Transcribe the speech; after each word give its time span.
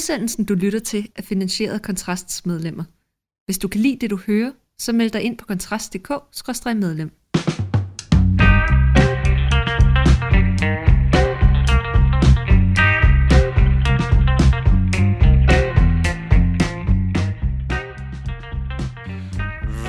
Udsendelsen, 0.00 0.44
du 0.44 0.54
lytter 0.54 0.78
til, 0.78 1.08
er 1.16 1.22
finansieret 1.22 1.74
af 1.74 1.82
Kontrasts 1.82 2.46
medlemmer. 2.46 2.84
Hvis 3.46 3.58
du 3.58 3.68
kan 3.68 3.80
lide 3.80 3.98
det, 4.00 4.10
du 4.10 4.16
hører, 4.26 4.52
så 4.78 4.92
meld 4.92 5.10
dig 5.10 5.22
ind 5.22 5.38
på 5.38 5.46
kontrast.dk-medlem. 5.46 7.10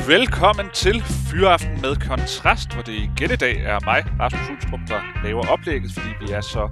Velkommen 0.07 0.65
til 0.73 1.03
Fyraften 1.31 1.81
med 1.81 1.95
Kontrast, 2.09 2.73
hvor 2.73 2.81
det 2.81 2.93
igen 2.93 3.31
i 3.31 3.35
dag 3.35 3.57
er 3.57 3.79
mig, 3.85 4.03
Rasmus 4.19 4.47
Hulstrup, 4.47 4.79
der 4.87 5.23
laver 5.23 5.47
oplægget, 5.47 5.91
fordi 5.93 6.09
vi 6.21 6.31
er 6.31 6.41
så 6.41 6.69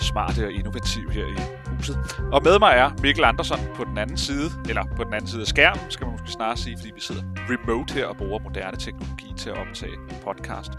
smarte 0.00 0.46
og 0.46 0.52
innovative 0.52 1.12
her 1.12 1.26
i 1.26 1.57
huset. 1.78 1.96
Og 2.32 2.42
med 2.42 2.58
mig 2.58 2.72
er 2.72 2.90
Mikkel 3.02 3.24
Andersen 3.24 3.58
på 3.74 3.84
den 3.84 3.98
anden 3.98 4.18
side, 4.18 4.50
eller 4.68 4.84
på 4.96 5.04
den 5.04 5.14
anden 5.14 5.30
side 5.30 5.40
af 5.40 5.46
skærmen, 5.46 5.90
skal 5.90 6.06
man 6.06 6.12
måske 6.12 6.30
snarere 6.30 6.56
sige, 6.56 6.76
fordi 6.78 6.90
vi 6.94 7.00
sidder 7.00 7.22
remote 7.50 7.94
her 7.94 8.06
og 8.06 8.16
bruger 8.16 8.38
moderne 8.38 8.76
teknologi 8.76 9.34
til 9.36 9.50
at 9.50 9.56
optage 9.56 9.96
podcast. 10.24 10.72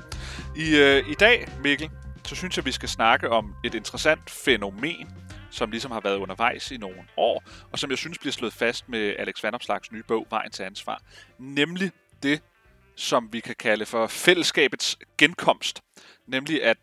I, 0.56 0.78
øh, 0.78 1.10
I 1.10 1.14
dag, 1.14 1.48
Mikkel, 1.64 1.90
så 2.26 2.36
synes 2.36 2.58
jeg, 2.58 2.66
vi 2.66 2.72
skal 2.72 2.90
snakke 2.90 3.30
om 3.30 3.56
et 3.64 3.76
interessant 3.76 4.30
fænomen, 4.30 5.08
som 5.52 5.72
ligesom 5.72 5.92
har 5.92 6.00
været 6.00 6.18
undervejs 6.18 6.72
i 6.72 6.78
nogle 6.78 6.98
år, 7.18 7.44
og 7.72 7.80
som 7.80 7.90
jeg 7.90 7.98
synes 7.98 8.18
bliver 8.18 8.34
slået 8.34 8.54
fast 8.54 8.90
med 8.90 9.16
Alex 9.20 9.44
Vandopslags 9.44 9.92
nye 9.92 10.04
bog, 10.08 10.28
Vejen 10.30 10.52
til 10.52 10.64
ansvar. 10.64 11.02
Nemlig 11.40 11.92
det, 12.24 12.42
som 12.96 13.30
vi 13.32 13.40
kan 13.40 13.56
kalde 13.60 13.86
for 13.86 14.08
fællesskabets 14.08 14.98
genkomst. 15.18 15.82
Nemlig 16.28 16.64
at 16.64 16.78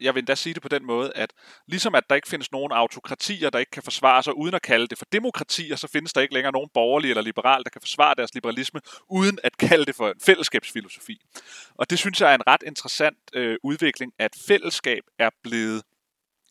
jeg 0.00 0.14
vil 0.14 0.20
endda 0.20 0.34
sige 0.34 0.54
det 0.54 0.62
på 0.62 0.68
den 0.68 0.86
måde, 0.86 1.12
at 1.14 1.32
ligesom 1.66 1.94
at 1.94 2.04
der 2.10 2.16
ikke 2.16 2.28
findes 2.28 2.52
nogen 2.52 2.72
autokratier, 2.72 3.50
der 3.50 3.58
ikke 3.58 3.70
kan 3.70 3.82
forsvare 3.82 4.22
sig 4.22 4.36
uden 4.36 4.54
at 4.54 4.62
kalde 4.62 4.86
det 4.86 4.98
for 4.98 5.06
demokratier, 5.12 5.76
så 5.76 5.88
findes 5.88 6.12
der 6.12 6.20
ikke 6.20 6.34
længere 6.34 6.52
nogen 6.52 6.70
borgerlige 6.74 7.10
eller 7.10 7.22
liberal, 7.22 7.64
der 7.64 7.70
kan 7.70 7.80
forsvare 7.80 8.14
deres 8.14 8.34
liberalisme 8.34 8.80
uden 9.08 9.38
at 9.42 9.56
kalde 9.56 9.84
det 9.84 9.96
for 9.96 10.08
en 10.08 10.20
fællesskabsfilosofi. 10.22 11.20
Og 11.74 11.90
det 11.90 11.98
synes 11.98 12.20
jeg 12.20 12.30
er 12.30 12.34
en 12.34 12.46
ret 12.46 12.62
interessant 12.66 13.18
øh, 13.34 13.56
udvikling, 13.62 14.12
at 14.18 14.36
fællesskab 14.46 15.02
er 15.18 15.30
blevet, 15.42 15.82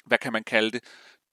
hvad 0.06 0.17
kan 0.17 0.34
man 0.34 0.44
kalde 0.44 0.72
det, 0.72 0.84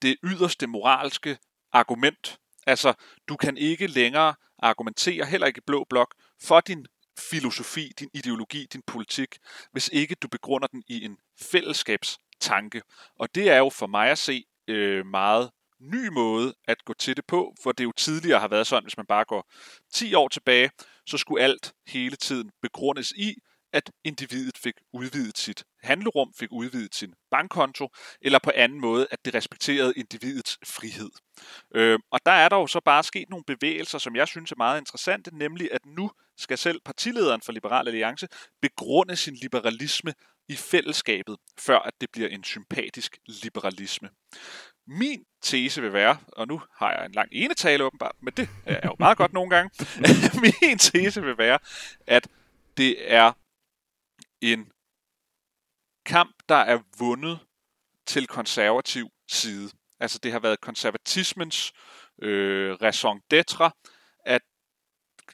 det 0.01 0.17
yderste 0.23 0.67
moralske 0.67 1.37
argument. 1.73 2.39
Altså, 2.67 2.93
du 3.29 3.35
kan 3.35 3.57
ikke 3.57 3.87
længere 3.87 4.33
argumentere, 4.59 5.25
heller 5.25 5.47
ikke 5.47 5.57
i 5.57 5.67
blå 5.67 5.85
blok, 5.89 6.13
for 6.43 6.59
din 6.59 6.85
filosofi, 7.17 7.91
din 7.99 8.09
ideologi, 8.13 8.67
din 8.73 8.81
politik, 8.87 9.37
hvis 9.71 9.89
ikke 9.93 10.15
du 10.15 10.27
begrunder 10.27 10.67
den 10.67 10.83
i 10.87 11.05
en 11.05 11.17
fællesskabstanke. 11.41 12.81
Og 13.19 13.35
det 13.35 13.49
er 13.49 13.57
jo 13.57 13.69
for 13.69 13.87
mig 13.87 14.09
at 14.09 14.17
se 14.17 14.43
øh, 14.67 15.05
meget 15.05 15.51
ny 15.79 16.07
måde 16.07 16.53
at 16.67 16.85
gå 16.85 16.93
til 16.93 17.17
det 17.17 17.25
på, 17.27 17.55
for 17.63 17.71
det 17.71 17.83
jo 17.83 17.91
tidligere 17.91 18.39
har 18.39 18.47
været 18.47 18.67
sådan, 18.67 18.83
hvis 18.83 18.97
man 18.97 19.05
bare 19.05 19.25
går 19.25 19.51
10 19.93 20.13
år 20.13 20.27
tilbage, 20.27 20.69
så 21.05 21.17
skulle 21.17 21.43
alt 21.43 21.73
hele 21.87 22.15
tiden 22.15 22.51
begrundes 22.61 23.11
i, 23.11 23.35
at 23.73 23.91
individet 24.03 24.57
fik 24.57 24.73
udvidet 24.93 25.37
sit 25.37 25.63
handlerum, 25.83 26.33
fik 26.39 26.49
udvidet 26.51 26.95
sin 26.95 27.13
bankkonto, 27.31 27.89
eller 28.21 28.39
på 28.43 28.51
anden 28.55 28.81
måde, 28.81 29.07
at 29.11 29.25
det 29.25 29.35
respekterede 29.35 29.93
individets 29.95 30.57
frihed. 30.65 31.09
Øh, 31.75 31.99
og 32.11 32.19
der 32.25 32.31
er 32.31 32.49
der 32.49 32.55
jo 32.55 32.67
så 32.67 32.81
bare 32.85 33.03
sket 33.03 33.29
nogle 33.29 33.43
bevægelser, 33.47 33.97
som 33.97 34.15
jeg 34.15 34.27
synes 34.27 34.51
er 34.51 34.55
meget 34.57 34.79
interessante, 34.79 35.37
nemlig 35.37 35.69
at 35.71 35.85
nu 35.85 36.11
skal 36.37 36.57
selv 36.57 36.81
partilederen 36.85 37.41
for 37.41 37.51
Liberal 37.51 37.87
Alliance 37.87 38.27
begrunde 38.61 39.15
sin 39.15 39.35
liberalisme 39.35 40.13
i 40.49 40.55
fællesskabet, 40.55 41.37
før 41.59 41.79
at 41.79 41.93
det 42.01 42.11
bliver 42.11 42.27
en 42.29 42.43
sympatisk 42.43 43.17
liberalisme. 43.25 44.09
Min 44.87 45.23
tese 45.41 45.81
vil 45.81 45.93
være, 45.93 46.17
og 46.27 46.47
nu 46.47 46.61
har 46.75 46.91
jeg 46.93 47.05
en 47.05 47.11
lang 47.11 47.29
ene 47.31 47.53
tale 47.53 47.83
åbenbart, 47.83 48.15
men 48.21 48.33
det 48.33 48.49
er 48.65 48.87
jo 48.87 48.95
meget 48.99 49.17
godt 49.17 49.33
nogle 49.33 49.49
gange. 49.49 49.85
Min 50.61 50.77
tese 50.77 51.21
vil 51.21 51.37
være, 51.37 51.59
at 52.07 52.27
det 52.77 53.11
er 53.13 53.31
en 54.41 54.71
kamp, 56.05 56.35
der 56.49 56.55
er 56.55 56.79
vundet 56.99 57.39
til 58.05 58.27
konservativ 58.27 59.09
side. 59.27 59.71
Altså 59.99 60.19
det 60.23 60.31
har 60.31 60.39
været 60.39 60.61
konservatismens 60.61 61.73
øh, 62.21 62.73
raison 62.73 63.21
d'être, 63.33 63.69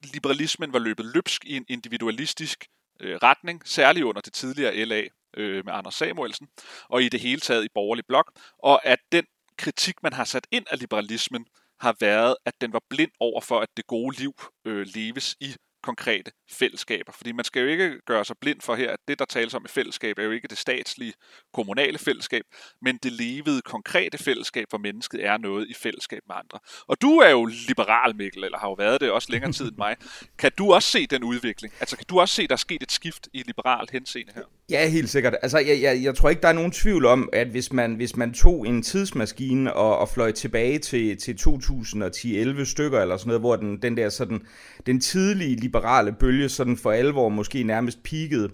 liberalismen 0.02 0.74
var 0.74 0.80
løbet 0.80 1.06
løbsk 1.06 1.46
i 1.46 1.58
en 1.58 1.66
individualistisk 1.70 2.66
øh, 3.00 3.16
retning, 3.16 3.62
særligt 3.66 4.04
under 4.04 4.22
det 4.22 4.34
tidligere 4.34 4.86
LA 4.86 5.04
øh, 5.38 5.66
med 5.66 5.74
Anders 5.74 5.96
Samuelsen, 5.96 6.48
og 6.90 7.04
i 7.04 7.10
det 7.10 7.20
hele 7.20 7.42
taget 7.42 7.66
i 7.66 7.70
borgerlig 7.74 8.06
blok, 8.08 8.32
og 8.64 8.86
at 8.86 9.00
den 9.12 9.26
kritik, 9.58 10.04
man 10.04 10.14
har 10.14 10.24
sat 10.24 10.48
ind 10.52 10.66
af 10.72 10.80
liberalismen, 10.80 11.46
har 11.80 11.96
været, 12.00 12.36
at 12.46 12.54
den 12.62 12.74
var 12.74 12.82
blind 12.90 13.12
over 13.20 13.42
for, 13.42 13.60
at 13.60 13.70
det 13.78 13.88
gode 13.88 14.20
liv 14.20 14.34
øh, 14.66 14.88
leves 14.96 15.36
i 15.40 15.56
konkrete 15.84 16.32
fællesskaber. 16.52 17.12
Fordi 17.12 17.32
man 17.32 17.46
skal 17.46 17.62
jo 17.62 17.68
ikke 17.68 18.00
gøre 18.06 18.26
sig 18.26 18.36
blind 18.42 18.62
for 18.62 18.76
her, 18.76 18.92
at 18.92 19.00
det, 19.08 19.20
der 19.20 19.26
tales 19.26 19.54
om 19.54 19.66
i 19.66 19.68
fællesskab, 19.68 20.20
er 20.20 20.24
jo 20.24 20.32
ikke 20.32 20.48
det 20.48 20.58
statslige, 20.58 21.14
kommunale 21.54 21.98
fællesskab, 21.98 22.44
men 22.82 22.98
det 22.98 23.12
levede, 23.12 23.62
konkrete 23.62 24.18
fællesskab, 24.18 24.66
hvor 24.70 24.78
mennesket 24.78 25.26
er 25.26 25.38
noget 25.38 25.70
i 25.70 25.74
fællesskab 25.74 26.22
med 26.28 26.36
andre. 26.36 26.60
Og 26.88 27.02
du 27.02 27.18
er 27.18 27.30
jo 27.30 27.46
liberal, 27.46 28.16
Mikkel, 28.16 28.44
eller 28.44 28.58
har 28.58 28.68
jo 28.68 28.74
været 28.74 29.02
det 29.02 29.12
også 29.12 29.32
længere 29.32 29.52
tid 29.52 29.68
end 29.68 29.78
mig. 29.78 29.96
Kan 30.38 30.52
du 30.58 30.74
også 30.74 30.90
se 30.90 31.08
den 31.08 31.24
udvikling? 31.24 31.74
Altså, 31.80 31.98
kan 31.98 32.06
du 32.10 32.20
også 32.20 32.36
se, 32.36 32.48
der 32.48 32.54
er 32.54 32.58
sket 32.58 32.84
et 32.84 32.92
skift 32.92 33.28
i 33.34 33.44
liberal 33.44 33.88
henseende 33.92 34.34
her? 34.36 34.44
Ja, 34.74 34.88
helt 34.88 35.10
sikkert. 35.10 35.36
Altså, 35.42 35.58
jeg, 35.58 35.82
jeg, 35.82 36.04
jeg 36.04 36.16
tror 36.16 36.30
ikke, 36.30 36.42
der 36.42 36.48
er 36.48 36.54
nogen 36.54 36.72
tvivl 36.72 37.06
om, 37.06 37.30
at 37.34 37.48
hvis 37.48 37.74
man, 37.74 37.96
hvis 37.96 38.16
man 38.16 38.34
tog 38.34 38.68
en 38.68 38.82
tidsmaskine 38.82 39.74
og, 39.74 39.98
og 39.98 40.10
fløj 40.10 40.32
tilbage 40.32 40.80
til, 40.80 41.18
til 41.18 41.38
2010-11 41.40 42.66
stykker 42.66 43.00
eller 43.02 43.18
sådan 43.18 43.28
noget, 43.28 43.42
hvor 43.42 43.56
den, 43.56 43.82
den 43.82 43.98
der 43.98 44.10
sådan, 44.10 44.42
den 44.86 45.00
tidlige 45.00 45.56
liberale 45.56 46.12
bølge 46.12 46.50
sådan 46.50 46.78
for 46.78 46.92
alvor 46.92 47.30
måske 47.30 47.64
nærmest 47.64 48.04
peakede, 48.04 48.50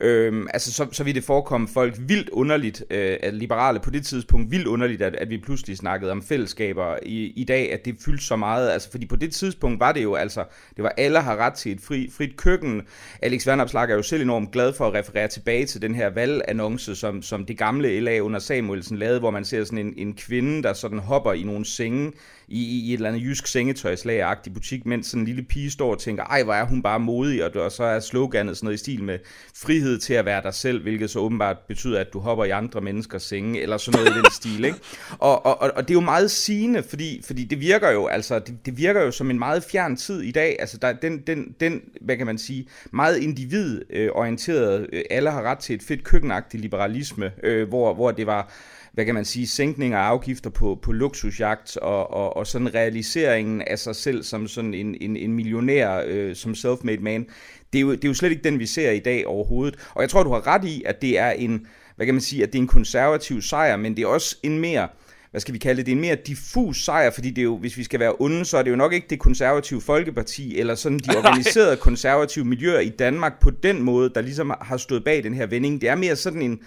Øhm, 0.00 0.46
altså, 0.52 0.72
så, 0.72 0.86
så 0.92 1.04
vil 1.04 1.14
det 1.14 1.24
forekomme 1.24 1.68
folk 1.68 1.94
vildt 1.98 2.28
underligt, 2.28 2.84
øh, 2.90 3.16
at 3.22 3.34
liberale 3.34 3.80
på 3.80 3.90
det 3.90 4.06
tidspunkt, 4.06 4.50
vildt 4.50 4.66
underligt, 4.66 5.02
at, 5.02 5.14
at 5.14 5.30
vi 5.30 5.38
pludselig 5.38 5.76
snakkede 5.76 6.12
om 6.12 6.22
fællesskaber 6.22 6.96
i, 7.02 7.32
i 7.36 7.44
dag, 7.44 7.72
at 7.72 7.84
det 7.84 7.96
fyldte 8.04 8.24
så 8.24 8.36
meget. 8.36 8.70
Altså, 8.70 8.90
fordi 8.90 9.06
på 9.06 9.16
det 9.16 9.32
tidspunkt 9.32 9.80
var 9.80 9.92
det 9.92 10.02
jo 10.02 10.14
altså, 10.14 10.44
det 10.76 10.84
var 10.84 10.92
alle 10.96 11.20
har 11.20 11.36
ret 11.36 11.54
til 11.54 11.72
et 11.72 11.80
fri, 11.80 12.10
frit 12.16 12.36
køkken. 12.36 12.82
Alex 13.22 13.46
Vandopslag 13.46 13.90
er 13.90 13.94
jo 13.94 14.02
selv 14.02 14.22
enormt 14.22 14.50
glad 14.50 14.72
for 14.72 14.86
at 14.86 14.94
referere 14.94 15.28
tilbage 15.28 15.66
til 15.66 15.82
den 15.82 15.94
her 15.94 16.10
valgannonce, 16.10 16.94
som, 16.94 17.22
som 17.22 17.46
det 17.46 17.58
gamle 17.58 18.00
LA 18.00 18.18
under 18.18 18.38
Samuelsen 18.38 18.98
lavede, 18.98 19.18
hvor 19.18 19.30
man 19.30 19.44
ser 19.44 19.64
sådan 19.64 19.78
en, 19.78 19.94
en 19.96 20.14
kvinde, 20.14 20.62
der 20.62 20.72
sådan 20.72 20.98
hopper 20.98 21.32
i 21.32 21.42
nogle 21.42 21.64
senge, 21.64 22.12
i, 22.50 22.78
i 22.78 22.92
et 22.92 22.96
eller 22.96 23.08
andet 23.08 23.22
jysk 23.22 23.46
sengetøjslag-agtig 23.46 24.54
butik, 24.54 24.86
mens 24.86 25.06
sådan 25.06 25.22
en 25.22 25.26
lille 25.26 25.42
pige 25.42 25.70
står 25.70 25.90
og 25.90 25.98
tænker, 25.98 26.24
ej, 26.24 26.42
hvor 26.42 26.54
er 26.54 26.64
hun 26.64 26.82
bare 26.82 27.00
modig, 27.00 27.44
og, 27.44 27.62
og 27.62 27.72
så 27.72 27.84
er 27.84 28.00
sloganet 28.00 28.56
sådan 28.56 28.66
noget 28.66 28.76
i 28.76 28.78
stil 28.78 29.02
med 29.02 29.18
frihed 29.56 29.98
til 29.98 30.14
at 30.14 30.24
være 30.24 30.42
dig 30.42 30.54
selv, 30.54 30.82
hvilket 30.82 31.10
så 31.10 31.18
åbenbart 31.18 31.58
betyder, 31.68 32.00
at 32.00 32.12
du 32.12 32.18
hopper 32.18 32.44
i 32.44 32.50
andre 32.50 32.80
menneskers 32.80 33.22
senge, 33.22 33.60
eller 33.60 33.76
sådan 33.76 34.00
noget 34.00 34.16
i 34.16 34.18
den 34.18 34.30
stil, 34.32 34.64
ikke? 34.64 34.78
Og, 35.18 35.46
og, 35.46 35.62
og, 35.62 35.70
og 35.76 35.88
det 35.88 35.90
er 35.90 35.94
jo 35.94 36.00
meget 36.00 36.30
sigende, 36.30 36.82
fordi, 36.82 37.22
fordi 37.26 37.44
det 37.44 37.60
virker 37.60 37.90
jo, 37.90 38.06
altså, 38.06 38.38
det, 38.38 38.66
det 38.66 38.76
virker 38.76 39.02
jo 39.02 39.10
som 39.10 39.30
en 39.30 39.38
meget 39.38 39.64
fjern 39.64 39.96
tid 39.96 40.22
i 40.22 40.30
dag, 40.30 40.56
altså 40.58 40.78
der, 40.78 40.92
den, 40.92 41.18
den, 41.26 41.54
den, 41.60 41.80
hvad 42.00 42.16
kan 42.16 42.26
man 42.26 42.38
sige, 42.38 42.68
meget 42.92 43.18
individorienteret, 43.18 44.86
øh, 44.92 45.02
alle 45.10 45.30
har 45.30 45.42
ret 45.42 45.58
til 45.58 45.74
et 45.74 45.82
fedt 45.82 46.04
køkkenagtigt 46.04 46.60
liberalisme, 46.60 47.32
øh, 47.42 47.68
hvor, 47.68 47.94
hvor 47.94 48.10
det 48.10 48.26
var 48.26 48.52
hvad 48.92 49.04
kan 49.04 49.14
man 49.14 49.24
sige, 49.24 49.48
sænkning 49.48 49.94
af 49.94 49.98
afgifter 49.98 50.50
på, 50.50 50.78
på 50.82 50.92
luksusjagt 50.92 51.76
og, 51.76 52.10
og, 52.10 52.36
og 52.36 52.46
sådan 52.46 52.74
realiseringen 52.74 53.62
af 53.62 53.78
sig 53.78 53.96
selv 53.96 54.22
som 54.22 54.48
sådan 54.48 54.74
en, 54.74 54.96
en, 55.00 55.16
en 55.16 55.32
millionær, 55.32 56.02
øh, 56.06 56.36
som 56.36 56.52
self-made 56.52 57.00
man, 57.00 57.26
det 57.72 57.78
er, 57.78 57.82
jo, 57.82 57.92
det 57.92 58.04
er 58.04 58.08
jo 58.08 58.14
slet 58.14 58.30
ikke 58.30 58.44
den, 58.44 58.58
vi 58.58 58.66
ser 58.66 58.90
i 58.90 58.98
dag 58.98 59.26
overhovedet. 59.26 59.78
Og 59.94 60.02
jeg 60.02 60.10
tror, 60.10 60.22
du 60.22 60.32
har 60.32 60.46
ret 60.46 60.64
i, 60.64 60.82
at 60.86 61.02
det 61.02 61.18
er 61.18 61.30
en, 61.30 61.66
hvad 61.96 62.06
kan 62.06 62.14
man 62.14 62.20
sige, 62.20 62.42
at 62.42 62.52
det 62.52 62.58
er 62.58 62.62
en 62.62 62.68
konservativ 62.68 63.42
sejr, 63.42 63.76
men 63.76 63.96
det 63.96 64.02
er 64.02 64.06
også 64.06 64.36
en 64.42 64.58
mere, 64.58 64.88
hvad 65.30 65.40
skal 65.40 65.54
vi 65.54 65.58
kalde 65.58 65.76
det, 65.76 65.86
det 65.86 65.92
er 65.92 65.96
en 65.96 66.00
mere 66.00 66.16
diffus 66.26 66.84
sejr, 66.84 67.10
fordi 67.10 67.30
det 67.30 67.38
er 67.38 67.44
jo, 67.44 67.56
hvis 67.56 67.76
vi 67.76 67.84
skal 67.84 68.00
være 68.00 68.14
onde, 68.18 68.44
så 68.44 68.58
er 68.58 68.62
det 68.62 68.70
jo 68.70 68.76
nok 68.76 68.92
ikke 68.92 69.06
det 69.10 69.18
konservative 69.18 69.80
folkeparti, 69.80 70.58
eller 70.58 70.74
sådan 70.74 70.98
de 70.98 71.16
organiserede 71.18 71.76
konservative 71.76 72.44
miljøer 72.44 72.80
i 72.80 72.88
Danmark 72.88 73.40
på 73.40 73.50
den 73.50 73.82
måde, 73.82 74.12
der 74.14 74.20
ligesom 74.20 74.52
har 74.60 74.76
stået 74.76 75.04
bag 75.04 75.22
den 75.22 75.34
her 75.34 75.46
vending. 75.46 75.80
Det 75.80 75.88
er 75.88 75.94
mere 75.94 76.16
sådan 76.16 76.42
en, 76.42 76.60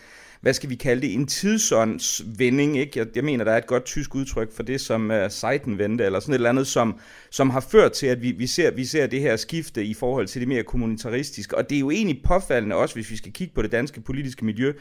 hvad 0.43 0.53
skal 0.53 0.69
vi 0.69 0.75
kalde 0.75 1.01
det, 1.01 1.13
en 1.13 1.27
tidsåndsvending, 1.27 2.77
ikke? 2.77 2.99
Jeg, 2.99 3.07
jeg 3.15 3.23
mener, 3.23 3.45
der 3.45 3.51
er 3.51 3.57
et 3.57 3.67
godt 3.67 3.85
tysk 3.85 4.15
udtryk 4.15 4.55
for 4.55 4.63
det, 4.63 4.81
som 4.81 5.11
uh, 5.11 5.17
Seitenwende, 5.29 6.03
eller 6.03 6.19
sådan 6.19 6.33
et 6.33 6.35
eller 6.35 6.49
andet, 6.49 6.67
som, 6.67 6.99
som 7.29 7.49
har 7.49 7.59
ført 7.59 7.91
til, 7.91 8.07
at 8.07 8.21
vi, 8.21 8.31
vi, 8.31 8.47
ser, 8.47 8.71
vi 8.71 8.85
ser 8.85 9.07
det 9.07 9.21
her 9.21 9.35
skifte 9.35 9.85
i 9.85 9.93
forhold 9.93 10.27
til 10.27 10.41
det 10.41 10.47
mere 10.47 10.63
kommunitaristiske. 10.63 11.57
Og 11.57 11.69
det 11.69 11.75
er 11.75 11.79
jo 11.79 11.91
egentlig 11.91 12.23
påfaldende 12.23 12.75
også, 12.75 12.95
hvis 12.95 13.11
vi 13.11 13.17
skal 13.17 13.33
kigge 13.33 13.53
på 13.53 13.61
det 13.61 13.71
danske 13.71 14.01
politiske 14.01 14.45
miljø, 14.45 14.73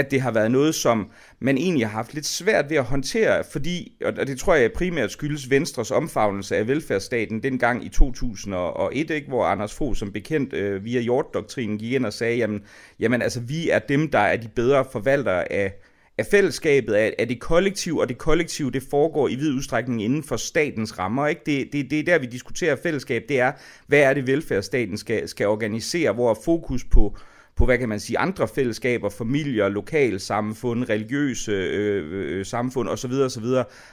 at 0.00 0.10
det 0.10 0.20
har 0.20 0.30
været 0.30 0.50
noget, 0.50 0.74
som 0.74 1.10
man 1.40 1.58
egentlig 1.58 1.86
har 1.86 1.92
haft 1.92 2.14
lidt 2.14 2.26
svært 2.26 2.70
ved 2.70 2.76
at 2.76 2.84
håndtere, 2.84 3.44
fordi, 3.52 3.92
og 4.04 4.26
det 4.26 4.38
tror 4.38 4.54
jeg 4.54 4.72
primært 4.72 5.12
skyldes 5.12 5.50
Venstres 5.50 5.90
omfavnelse 5.90 6.56
af 6.56 6.68
velfærdsstaten 6.68 7.42
dengang 7.42 7.84
i 7.84 7.88
2001, 7.88 9.10
ikke, 9.10 9.28
hvor 9.28 9.44
Anders 9.44 9.74
Fogh 9.74 9.96
som 9.96 10.12
bekendt 10.12 10.52
øh, 10.52 10.84
via 10.84 11.00
Hjort-doktrinen 11.00 11.78
gik 11.78 11.92
ind 11.92 12.06
og 12.06 12.12
sagde, 12.12 12.36
jamen, 12.36 12.62
jamen 13.00 13.22
altså 13.22 13.40
vi 13.40 13.70
er 13.70 13.78
dem, 13.78 14.10
der 14.10 14.18
er 14.18 14.36
de 14.36 14.48
bedre 14.48 14.84
forvaltere 14.92 15.52
af 15.52 15.72
af 16.20 16.26
fællesskabet, 16.26 16.94
af, 16.94 17.14
af 17.18 17.28
det 17.28 17.40
kollektiv, 17.40 17.96
og 17.96 18.08
det 18.08 18.18
kollektiv, 18.18 18.72
det 18.72 18.82
foregår 18.90 19.28
i 19.28 19.34
vid 19.34 19.52
udstrækning 19.52 20.02
inden 20.02 20.22
for 20.22 20.36
statens 20.36 20.98
rammer. 20.98 21.26
Ikke? 21.26 21.42
Det, 21.46 21.68
det, 21.72 21.90
det 21.90 21.98
er 22.00 22.04
der, 22.04 22.18
vi 22.18 22.26
diskuterer 22.26 22.76
fællesskab, 22.76 23.22
det 23.28 23.40
er, 23.40 23.52
hvad 23.86 23.98
er 23.98 24.14
det 24.14 24.26
velfærdsstaten 24.26 24.98
skal, 24.98 25.28
skal 25.28 25.46
organisere, 25.46 26.12
hvor 26.12 26.30
er 26.30 26.36
fokus 26.44 26.84
på, 26.84 27.16
på, 27.60 27.64
hvad 27.64 27.78
kan 27.78 27.88
man 27.88 28.00
sige, 28.00 28.18
andre 28.18 28.48
fællesskaber, 28.48 29.08
familier, 29.08 29.68
lokalsamfund, 29.68 30.88
religiøse 30.88 31.52
øh, 31.52 32.12
øh, 32.12 32.38
øh 32.38 32.46
samfund 32.46 32.88
osv. 32.88 33.12
osv., 33.12 33.44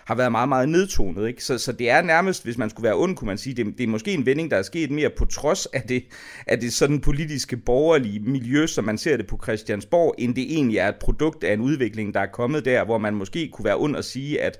har 0.06 0.16
været 0.16 0.32
meget, 0.32 0.50
meget 0.50 0.70
nedtonet. 0.70 1.28
Ikke? 1.28 1.44
Så, 1.44 1.58
så 1.58 1.72
det 1.72 1.90
er 1.90 2.02
nærmest, 2.02 2.44
hvis 2.44 2.58
man 2.58 2.70
skulle 2.70 2.84
være 2.84 2.96
ond, 2.96 3.16
kunne 3.16 3.26
man 3.26 3.38
sige, 3.38 3.54
det, 3.54 3.78
det 3.78 3.84
er 3.84 3.88
måske 3.88 4.14
en 4.14 4.26
vending, 4.26 4.52
der 4.52 4.58
er 4.58 4.62
sket 4.62 4.92
mere 4.92 5.10
på 5.18 5.26
trods 5.26 5.66
af 5.66 5.82
det, 5.82 6.04
af 6.48 6.60
det 6.60 6.74
sådan 6.74 7.00
politiske, 7.00 7.58
borgerlige 7.58 8.20
miljø, 8.20 8.68
som 8.68 8.86
man 8.86 8.98
ser 8.98 9.18
det 9.18 9.28
på 9.28 9.40
Christiansborg, 9.44 10.16
end 10.18 10.36
det 10.36 10.54
egentlig 10.54 10.78
er 10.78 10.88
et 10.88 11.00
produkt 11.02 11.44
af 11.44 11.54
en 11.54 11.62
udvikling, 11.62 12.14
der 12.14 12.20
er 12.20 12.32
kommet 12.34 12.66
der, 12.66 12.86
hvor 12.86 12.98
man 12.98 13.16
måske 13.16 13.50
kunne 13.54 13.66
være 13.66 13.78
ond 13.78 13.98
at 13.98 14.06
sige, 14.06 14.42
at 14.42 14.60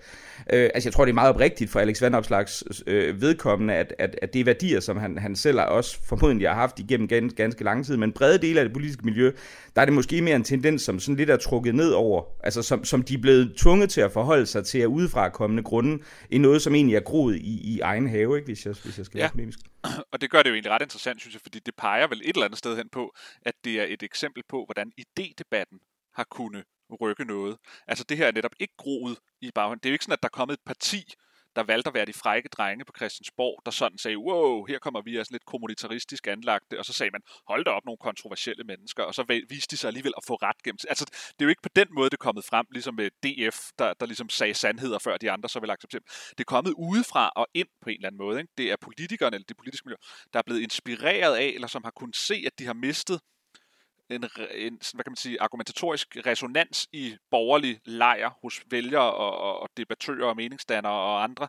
øh, 0.54 0.70
altså 0.74 0.90
jeg 0.90 0.94
tror, 0.94 1.06
det 1.06 1.12
er 1.12 1.16
meget 1.16 1.30
oprigtigt 1.30 1.72
for 1.72 1.80
Alex 1.80 2.02
Vandopslags 2.02 2.64
øh, 2.88 3.22
vedkommende, 3.22 3.74
at, 3.74 3.94
at, 4.00 4.20
at 4.22 4.34
det 4.34 4.40
er 4.40 4.44
værdier, 4.44 4.80
som 4.80 4.98
han, 4.98 5.18
han 5.18 5.36
selv 5.36 5.60
også 5.60 5.98
formodentlig 6.08 6.48
har 6.48 6.56
haft 6.56 6.80
igennem 6.80 7.08
ganske, 7.08 7.36
ganske 7.36 7.64
lang 7.64 7.86
tid, 7.86 7.98
men 7.98 8.12
brede 8.12 8.38
dele 8.38 8.60
af 8.60 8.66
det 8.66 8.74
politiske 8.74 9.06
miljø, 9.06 9.32
der 9.76 9.82
er 9.82 9.86
det 9.86 9.94
måske 9.94 10.22
mere 10.22 10.36
en 10.36 10.44
tendens, 10.44 10.82
som 10.82 11.00
sådan 11.00 11.16
lidt 11.16 11.30
er 11.30 11.38
trukket 11.38 11.76
ned 11.76 11.92
over, 11.92 12.24
altså 12.44 12.62
som, 12.62 12.86
som 12.86 13.04
de 13.04 13.14
er 13.14 13.22
blevet 13.22 13.54
tvunget 13.58 13.90
til 13.90 14.02
at 14.02 14.12
forholde 14.12 14.46
sig 14.46 14.66
til 14.66 14.80
at 14.80 14.86
udefra 14.86 15.30
kommende 15.30 15.64
grunde, 15.64 16.04
i 16.30 16.38
noget, 16.38 16.62
som 16.62 16.76
egentlig 16.76 16.96
er 16.96 17.00
groet 17.00 17.36
i, 17.36 17.76
i 17.76 17.80
egen 17.80 18.10
have, 18.10 18.38
ikke, 18.38 18.46
hvis, 18.46 18.66
jeg, 18.66 18.76
hvis 18.84 18.98
jeg 18.98 19.06
skal 19.06 19.18
ja. 19.18 19.24
være 19.24 19.32
polemisk. 19.32 19.60
Og 20.12 20.22
det 20.22 20.32
gør 20.32 20.44
det 20.44 20.50
jo 20.50 20.54
egentlig 20.54 20.72
ret 20.72 20.82
interessant, 20.82 21.22
synes 21.22 21.34
jeg, 21.34 21.42
fordi 21.42 21.60
det 21.66 21.74
peger 21.78 22.08
vel 22.08 22.22
et 22.24 22.28
eller 22.28 22.46
andet 22.46 22.58
sted 22.58 22.78
hen 22.78 22.90
på, 22.92 23.16
at 23.42 23.54
det 23.64 23.82
er 23.82 23.86
et 23.90 24.04
eksempel 24.04 24.44
på, 24.50 24.66
hvordan 24.66 24.92
idédebatten 25.02 26.12
har 26.14 26.26
kunnet 26.32 26.64
rykke 27.02 27.26
noget. 27.26 27.58
Altså 27.88 28.04
det 28.04 28.18
her 28.18 28.28
er 28.28 28.32
netop 28.32 28.56
ikke 28.60 28.74
groet 28.78 29.18
i 29.42 29.52
baghånden. 29.52 29.80
Det 29.84 29.90
er 29.90 29.92
jo 29.92 29.94
ikke 29.94 30.06
sådan, 30.06 30.14
at 30.14 30.24
der 30.24 30.28
er 30.28 30.38
kommet 30.40 30.54
et 30.54 30.66
parti, 30.66 31.14
der 31.58 31.64
valgte 31.64 31.88
at 31.88 31.94
være 31.94 32.06
de 32.06 32.14
frække 32.14 32.50
drenge 32.50 32.86
på 32.86 32.94
Christiansborg, 32.98 33.62
der 33.66 33.72
sådan 33.72 33.98
sagde, 33.98 34.18
wow, 34.18 34.66
her 34.66 34.80
kommer 34.80 35.02
vi 35.02 35.18
altså 35.18 35.34
lidt 35.34 35.46
kommunitaristisk 35.46 36.28
anlagte, 36.28 36.80
og 36.80 36.86
så 36.86 36.94
sagde 36.94 37.12
man, 37.12 37.22
hold 37.48 37.66
da 37.66 37.72
op 37.72 37.86
nogle 37.86 37.98
kontroversielle 37.98 38.64
mennesker, 38.64 39.04
og 39.04 39.14
så 39.16 39.42
viste 39.50 39.72
de 39.72 39.78
sig 39.78 39.88
alligevel 39.88 40.14
at 40.18 40.24
få 40.28 40.36
ret 40.36 40.64
gennem. 40.64 40.78
Altså, 40.90 41.06
det 41.06 41.40
er 41.40 41.46
jo 41.46 41.50
ikke 41.50 41.62
på 41.62 41.70
den 41.76 41.88
måde, 41.92 42.10
det 42.10 42.14
er 42.14 42.26
kommet 42.30 42.46
frem, 42.46 42.66
ligesom 42.72 42.96
med 42.96 43.10
DF, 43.24 43.60
der, 43.80 43.94
der 43.94 44.06
ligesom 44.06 44.30
sagde 44.30 44.54
sandheder, 44.54 45.00
før 45.00 45.18
de 45.18 45.32
andre 45.32 45.50
så 45.50 45.60
vil 45.60 45.70
acceptere 45.70 46.02
Det 46.30 46.40
er 46.40 46.52
kommet 46.56 46.74
udefra 46.78 47.32
og 47.36 47.48
ind 47.54 47.68
på 47.82 47.90
en 47.90 47.96
eller 47.96 48.08
anden 48.08 48.18
måde. 48.18 48.40
Ikke? 48.40 48.54
Det 48.58 48.72
er 48.72 48.76
politikerne, 48.82 49.36
eller 49.36 49.46
det 49.46 49.58
politiske 49.58 49.86
miljø, 49.86 49.98
der 50.34 50.40
er 50.40 50.44
blevet 50.44 50.62
inspireret 50.62 51.36
af, 51.36 51.52
eller 51.56 51.68
som 51.68 51.84
har 51.84 51.92
kunnet 51.92 52.16
se, 52.16 52.44
at 52.46 52.60
de 52.60 52.66
har 52.66 52.74
mistet 52.74 53.20
en, 54.10 54.24
en 54.52 54.80
hvad 54.94 55.04
kan 55.04 55.12
man 55.12 55.16
sige, 55.16 55.42
argumentatorisk 55.42 56.18
resonans 56.26 56.88
i 56.92 57.18
borgerlig 57.32 57.80
lejr 57.86 58.30
hos 58.42 58.64
vælgere 58.72 59.14
og, 59.14 59.60
og 59.62 59.70
debattører 59.78 60.26
og 60.26 60.36
meningsdannere 60.36 60.94
og 60.94 61.24
andre 61.24 61.48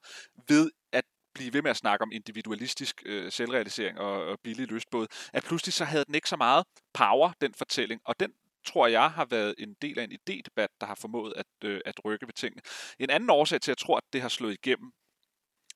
ved 0.49 0.71
at 0.93 1.05
blive 1.35 1.53
ved 1.53 1.63
med 1.63 1.71
at 1.71 1.77
snakke 1.77 2.03
om 2.03 2.13
individualistisk 2.13 3.03
øh, 3.07 3.33
selvrealisering 3.33 3.99
og, 3.99 4.27
og 4.27 4.39
billig 4.43 4.67
lystbåd, 4.67 5.07
at 5.33 5.45
pludselig 5.45 5.73
så 5.73 5.85
havde 5.85 6.05
den 6.05 6.15
ikke 6.15 6.29
så 6.29 6.37
meget 6.37 6.65
power, 6.95 7.33
den 7.41 7.55
fortælling, 7.55 8.01
og 8.05 8.21
den 8.21 8.33
tror 8.67 8.87
jeg 8.87 9.11
har 9.11 9.25
været 9.25 9.55
en 9.59 9.75
del 9.83 9.99
af 9.99 10.05
en 10.05 10.13
idédebat, 10.13 10.77
der 10.81 10.87
har 10.87 10.95
formået 10.95 11.33
at, 11.37 11.47
øh, 11.65 11.81
at 11.85 12.05
rykke 12.05 12.27
ved 12.27 12.35
tingene. 12.35 12.63
En 12.99 13.11
anden 13.11 13.31
årsag 13.31 13.61
til, 13.61 13.71
at 13.71 13.79
jeg 13.79 13.87
tror, 13.87 13.97
at 13.97 14.03
det 14.13 14.21
har 14.23 14.29
slået 14.29 14.53
igennem, 14.53 14.93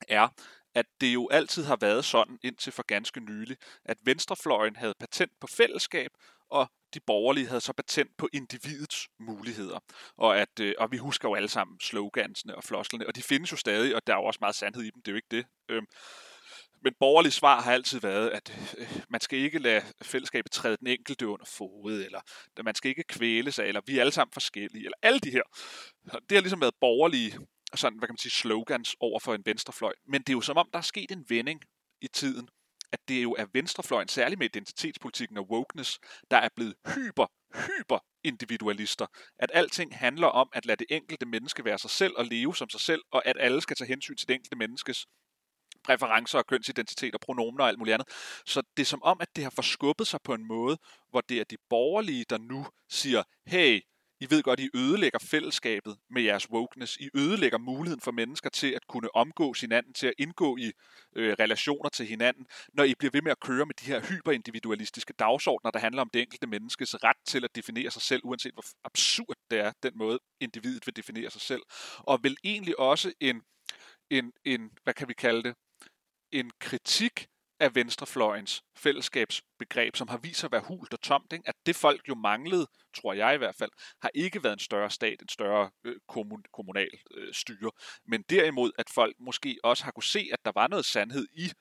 er, 0.07 0.27
at 0.75 0.85
det 1.01 1.13
jo 1.13 1.29
altid 1.31 1.63
har 1.63 1.77
været 1.81 2.05
sådan, 2.05 2.39
indtil 2.43 2.73
for 2.73 2.83
ganske 2.87 3.19
nylig, 3.19 3.57
at 3.85 3.97
venstrefløjen 4.03 4.75
havde 4.75 4.93
patent 4.99 5.31
på 5.41 5.47
fællesskab, 5.47 6.11
og 6.49 6.71
de 6.93 6.99
borgerlige 6.99 7.47
havde 7.47 7.61
så 7.61 7.73
patent 7.73 8.17
på 8.17 8.29
individets 8.33 9.07
muligheder. 9.19 9.79
Og, 10.17 10.39
at, 10.39 10.59
øh, 10.61 10.73
og 10.77 10.91
vi 10.91 10.97
husker 10.97 11.29
jo 11.29 11.35
alle 11.35 11.49
sammen 11.49 11.79
slogansene 11.79 12.55
og 12.55 12.63
flosklerne, 12.63 13.07
og 13.07 13.15
de 13.15 13.23
findes 13.23 13.51
jo 13.51 13.57
stadig, 13.57 13.95
og 13.95 14.07
der 14.07 14.13
er 14.13 14.17
jo 14.17 14.23
også 14.23 14.37
meget 14.41 14.55
sandhed 14.55 14.83
i 14.83 14.89
dem, 14.89 15.01
det 15.01 15.07
er 15.07 15.13
jo 15.13 15.15
ikke 15.15 15.27
det. 15.31 15.45
Øhm, 15.69 15.85
men 16.83 16.93
borgerlig 16.99 17.33
svar 17.33 17.61
har 17.61 17.73
altid 17.73 17.99
været, 17.99 18.29
at 18.29 18.73
øh, 18.77 18.87
man 19.09 19.21
skal 19.21 19.39
ikke 19.39 19.59
lade 19.59 19.81
fællesskabet 20.01 20.51
træde 20.51 20.77
den 20.77 20.87
enkelte 20.87 21.27
under 21.27 21.45
fodet, 21.45 22.05
eller 22.05 22.21
man 22.63 22.75
skal 22.75 22.89
ikke 22.89 23.03
kvæle 23.03 23.51
sig, 23.51 23.65
eller 23.65 23.81
vi 23.85 23.97
er 23.97 24.01
alle 24.01 24.11
sammen 24.11 24.33
forskellige, 24.33 24.85
eller 24.85 24.97
alle 25.01 25.19
de 25.19 25.31
her. 25.31 25.43
Det 26.29 26.37
har 26.37 26.41
ligesom 26.41 26.61
været 26.61 26.75
borgerlige 26.81 27.39
sådan, 27.77 27.99
hvad 27.99 28.07
kan 28.07 28.13
man 28.13 28.17
sige, 28.17 28.31
slogans 28.31 28.95
over 28.99 29.19
for 29.19 29.35
en 29.35 29.41
venstrefløj. 29.45 29.93
Men 30.07 30.21
det 30.21 30.29
er 30.29 30.33
jo 30.33 30.41
som 30.41 30.57
om, 30.57 30.69
der 30.73 30.79
er 30.79 30.83
sket 30.83 31.11
en 31.11 31.25
vending 31.29 31.61
i 32.01 32.07
tiden, 32.07 32.49
at 32.91 32.99
det 33.07 33.23
jo 33.23 33.31
er 33.31 33.45
venstrefløjen, 33.53 34.07
særligt 34.07 34.39
med 34.39 34.45
identitetspolitikken 34.45 35.37
og 35.37 35.47
wokeness, 35.49 35.99
der 36.31 36.37
er 36.37 36.49
blevet 36.55 36.75
hyper, 36.95 37.25
hyper 37.55 37.99
individualister. 38.23 39.05
At 39.39 39.51
alting 39.53 39.97
handler 39.97 40.27
om 40.27 40.49
at 40.53 40.65
lade 40.65 40.77
det 40.77 40.87
enkelte 40.89 41.25
menneske 41.25 41.65
være 41.65 41.77
sig 41.77 41.89
selv 41.89 42.13
og 42.17 42.25
leve 42.25 42.55
som 42.55 42.69
sig 42.69 42.81
selv, 42.81 43.01
og 43.11 43.27
at 43.27 43.37
alle 43.39 43.61
skal 43.61 43.75
tage 43.75 43.87
hensyn 43.87 44.15
til 44.15 44.27
det 44.27 44.33
enkelte 44.33 44.57
menneskes 44.57 45.05
præferencer 45.83 46.37
og 46.37 46.47
kønsidentitet 46.47 47.13
og 47.13 47.19
pronomen 47.19 47.61
og 47.61 47.67
alt 47.67 47.79
muligt 47.79 47.93
andet. 47.93 48.07
Så 48.45 48.61
det 48.77 48.83
er 48.83 48.85
som 48.85 49.03
om, 49.03 49.17
at 49.21 49.27
det 49.35 49.43
har 49.43 49.51
forskubbet 49.55 50.07
sig 50.07 50.19
på 50.23 50.33
en 50.33 50.47
måde, 50.47 50.77
hvor 51.09 51.21
det 51.21 51.39
er 51.39 51.43
de 51.43 51.57
borgerlige, 51.69 52.25
der 52.29 52.37
nu 52.37 52.65
siger, 52.89 53.23
hey, 53.47 53.81
i 54.23 54.29
ved 54.29 54.43
godt, 54.43 54.59
I 54.59 54.69
ødelægger 54.73 55.19
fællesskabet 55.19 55.97
med 56.09 56.21
jeres 56.21 56.49
wokeness. 56.49 56.97
I 56.97 57.09
ødelægger 57.13 57.57
muligheden 57.57 58.01
for 58.01 58.11
mennesker 58.11 58.49
til 58.49 58.71
at 58.71 58.87
kunne 58.87 59.15
omgås 59.15 59.61
hinanden, 59.61 59.93
til 59.93 60.07
at 60.07 60.13
indgå 60.17 60.57
i 60.57 60.71
øh, 61.15 61.35
relationer 61.39 61.89
til 61.89 62.05
hinanden, 62.05 62.45
når 62.73 62.83
I 62.83 62.93
bliver 62.99 63.11
ved 63.13 63.21
med 63.21 63.31
at 63.31 63.39
køre 63.39 63.65
med 63.65 63.75
de 63.75 63.85
her 63.85 64.01
hyperindividualistiske 64.01 65.13
dagsordner, 65.13 65.71
der 65.71 65.79
handler 65.79 66.01
om 66.01 66.09
det 66.13 66.21
enkelte 66.21 66.47
menneskes 66.47 66.95
ret 67.03 67.17
til 67.25 67.43
at 67.43 67.55
definere 67.55 67.91
sig 67.91 68.01
selv, 68.01 68.21
uanset 68.23 68.53
hvor 68.53 68.65
absurd 68.83 69.37
det 69.51 69.59
er, 69.59 69.71
den 69.83 69.91
måde 69.95 70.19
individet 70.39 70.85
vil 70.85 70.95
definere 70.95 71.29
sig 71.31 71.41
selv. 71.41 71.61
Og 71.97 72.19
vel 72.23 72.37
egentlig 72.43 72.79
også 72.79 73.13
en, 73.19 73.41
en, 74.09 74.31
en 74.45 74.71
hvad 74.83 74.93
kan 74.93 75.07
vi 75.07 75.13
kalde 75.13 75.43
det, 75.43 75.55
en 76.31 76.51
kritik 76.59 77.27
af 77.59 77.75
venstrefløjens 77.75 78.63
fællesskabsbegreb, 78.77 79.95
som 79.95 80.07
har 80.07 80.17
vist 80.17 80.39
sig 80.39 80.47
at 80.47 80.51
være 80.51 80.61
hult 80.67 80.93
og 80.93 81.01
tomt. 81.01 81.33
Ikke? 81.33 81.43
At 81.47 81.55
det 81.65 81.75
folk 81.75 82.09
jo 82.09 82.15
manglede, 82.15 82.67
tror 82.93 83.13
jeg 83.13 83.35
i 83.35 83.37
hvert 83.37 83.55
fald, 83.55 83.71
har 84.01 84.09
ikke 84.13 84.43
været 84.43 84.53
en 84.53 84.59
større 84.59 84.89
stat, 84.89 85.21
en 85.21 85.29
større 85.29 85.69
øh, 85.83 85.95
kommun, 86.07 86.43
kommunal 86.53 86.89
øh, 87.11 87.33
styre. 87.33 87.71
Men 88.05 88.23
derimod, 88.29 88.71
at 88.77 88.89
folk 88.89 89.15
måske 89.19 89.59
også 89.63 89.83
har 89.83 89.91
kunne 89.91 90.03
se, 90.03 90.29
at 90.33 90.39
der 90.45 90.51
var 90.55 90.67
noget 90.67 90.85
sandhed 90.85 91.27
i 91.33 91.51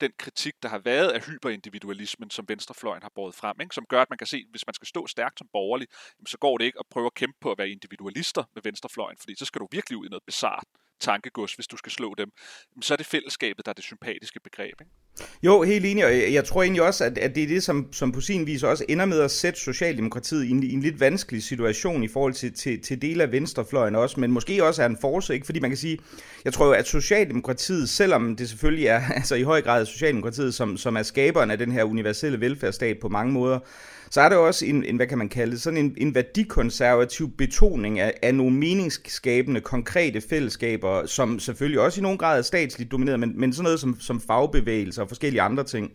den 0.00 0.12
kritik, 0.18 0.54
der 0.62 0.68
har 0.68 0.78
været 0.78 1.10
af 1.10 1.26
hyperindividualismen, 1.26 2.30
som 2.30 2.44
venstrefløjen 2.48 3.02
har 3.02 3.12
båret 3.14 3.34
frem, 3.34 3.60
ikke? 3.60 3.74
som 3.74 3.86
gør, 3.88 4.02
at 4.02 4.10
man 4.10 4.18
kan 4.18 4.26
se, 4.26 4.36
at 4.36 4.50
hvis 4.50 4.66
man 4.66 4.74
skal 4.74 4.88
stå 4.88 5.06
stærkt 5.06 5.38
som 5.38 5.48
borgerlig, 5.52 5.88
så 6.26 6.38
går 6.38 6.58
det 6.58 6.64
ikke 6.64 6.78
at 6.78 6.86
prøve 6.90 7.06
at 7.06 7.14
kæmpe 7.14 7.36
på 7.40 7.50
at 7.52 7.58
være 7.58 7.70
individualister 7.70 8.44
med 8.54 8.62
venstrefløjen, 8.62 9.18
fordi 9.18 9.34
så 9.36 9.44
skal 9.44 9.60
du 9.60 9.68
virkelig 9.70 9.98
ud 9.98 10.06
i 10.06 10.08
noget 10.08 10.22
bizart 10.26 10.64
tankegods, 11.00 11.54
hvis 11.54 11.66
du 11.66 11.76
skal 11.76 11.92
slå 11.92 12.14
dem, 12.18 12.28
så 12.82 12.94
er 12.94 12.96
det 12.96 13.06
fællesskabet, 13.06 13.66
der 13.66 13.70
er 13.70 13.74
det 13.74 13.84
sympatiske 13.84 14.40
begreb. 14.40 14.74
Ikke? 14.80 14.92
Jo, 15.42 15.62
helt 15.62 15.84
enig, 15.84 16.04
og 16.04 16.32
jeg 16.32 16.44
tror 16.44 16.62
egentlig 16.62 16.82
også, 16.82 17.04
at, 17.04 17.18
at 17.18 17.34
det 17.34 17.42
er 17.42 17.46
det, 17.46 17.62
som, 17.62 17.92
som 17.92 18.12
på 18.12 18.20
sin 18.20 18.46
vis 18.46 18.62
også 18.62 18.84
ender 18.88 19.04
med 19.04 19.20
at 19.20 19.30
sætte 19.30 19.60
Socialdemokratiet 19.60 20.44
i 20.44 20.50
en, 20.50 20.62
i 20.62 20.72
en 20.72 20.80
lidt 20.80 21.00
vanskelig 21.00 21.42
situation 21.42 22.02
i 22.02 22.08
forhold 22.08 22.32
til, 22.32 22.54
til, 22.54 22.82
til 22.82 23.02
dele 23.02 23.22
af 23.22 23.32
venstrefløjen 23.32 23.96
også, 23.96 24.20
men 24.20 24.32
måske 24.32 24.64
også 24.64 24.82
er 24.82 24.86
en 24.86 24.98
force, 25.00 25.34
ikke? 25.34 25.46
fordi 25.46 25.60
man 25.60 25.70
kan 25.70 25.76
sige, 25.76 25.98
jeg 26.44 26.52
tror 26.52 26.66
jo, 26.66 26.72
at 26.72 26.86
Socialdemokratiet, 26.86 27.88
selvom 27.88 28.36
det 28.36 28.48
selvfølgelig 28.48 28.86
er 28.86 29.02
altså 29.16 29.34
i 29.34 29.42
høj 29.42 29.62
grad 29.62 29.86
Socialdemokratiet, 29.86 30.54
som, 30.54 30.76
som 30.76 30.96
er 30.96 31.02
skaberen 31.02 31.50
af 31.50 31.58
den 31.58 31.72
her 31.72 31.84
universelle 31.84 32.40
velfærdsstat 32.40 32.98
på 32.98 33.08
mange 33.08 33.32
måder, 33.32 33.58
så 34.10 34.20
er 34.20 34.28
der 34.28 34.36
også 34.36 34.66
en, 34.66 34.84
en 34.84 34.96
hvad 34.96 35.06
kan 35.06 35.18
man 35.18 35.28
kalde 35.28 35.52
det, 35.52 35.62
sådan 35.62 35.76
en, 35.76 35.94
en 35.98 36.14
værdikonservativ 36.14 37.30
betoning 37.38 37.98
af, 37.98 38.14
af 38.22 38.34
nogle 38.34 38.56
meningsskabende, 38.56 39.60
konkrete 39.60 40.20
fællesskaber, 40.20 41.06
som 41.06 41.38
selvfølgelig 41.38 41.80
også 41.80 42.00
i 42.00 42.02
nogen 42.02 42.18
grad 42.18 42.38
er 42.38 42.42
statsligt 42.42 42.92
domineret, 42.92 43.20
men, 43.20 43.40
men 43.40 43.52
sådan 43.52 43.64
noget 43.64 43.80
som, 43.80 44.00
som 44.00 44.20
fagbevægelser 44.20 45.02
og 45.02 45.08
forskellige 45.08 45.42
andre 45.42 45.64
ting. 45.64 45.92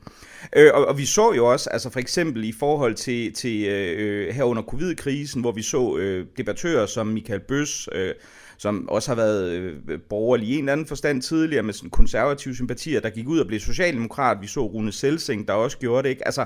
Øh, 0.55 0.71
og, 0.73 0.85
og 0.85 0.97
vi 0.97 1.05
så 1.05 1.33
jo 1.33 1.45
også, 1.45 1.69
altså 1.69 1.89
for 1.89 1.99
eksempel 1.99 2.43
i 2.43 2.51
forhold 2.51 2.95
til, 2.95 3.33
til 3.33 3.65
øh, 3.65 4.33
her 4.33 4.43
under 4.43 4.63
covid-krisen, 4.63 5.41
hvor 5.41 5.51
vi 5.51 5.61
så 5.61 5.97
øh, 5.97 6.25
debattører 6.37 6.85
som 6.85 7.07
Michael 7.07 7.39
Bøs, 7.39 7.89
øh, 7.91 8.13
som 8.57 8.89
også 8.89 9.09
har 9.09 9.15
været 9.15 9.51
øh, 9.51 9.99
borgerlig 10.09 10.47
i 10.47 10.53
en 10.53 10.59
eller 10.59 10.71
anden 10.71 10.87
forstand 10.87 11.21
tidligere 11.21 11.63
med 11.63 11.73
sådan 11.73 11.89
konservative 11.89 12.55
sympatier, 12.55 12.99
der 12.99 13.09
gik 13.09 13.27
ud 13.27 13.39
og 13.39 13.47
blev 13.47 13.59
socialdemokrat. 13.59 14.37
Vi 14.41 14.47
så 14.47 14.65
Rune 14.65 14.91
Selsing, 14.91 15.47
der 15.47 15.53
også 15.53 15.77
gjorde 15.77 16.03
det. 16.03 16.09
Ikke? 16.09 16.25
Altså, 16.25 16.45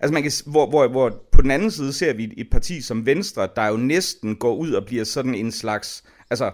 Altså 0.00 0.12
man 0.12 0.22
kan, 0.22 0.32
hvor, 0.46 0.68
hvor, 0.70 0.88
hvor 0.88 1.22
på 1.32 1.42
den 1.42 1.50
anden 1.50 1.70
side 1.70 1.92
ser 1.92 2.12
vi 2.14 2.34
et 2.36 2.50
parti 2.50 2.80
som 2.80 3.06
Venstre, 3.06 3.48
der 3.56 3.66
jo 3.66 3.76
næsten 3.76 4.36
går 4.36 4.54
ud 4.54 4.72
og 4.72 4.86
bliver 4.86 5.04
sådan 5.04 5.34
en 5.34 5.52
slags 5.52 6.04
altså 6.30 6.50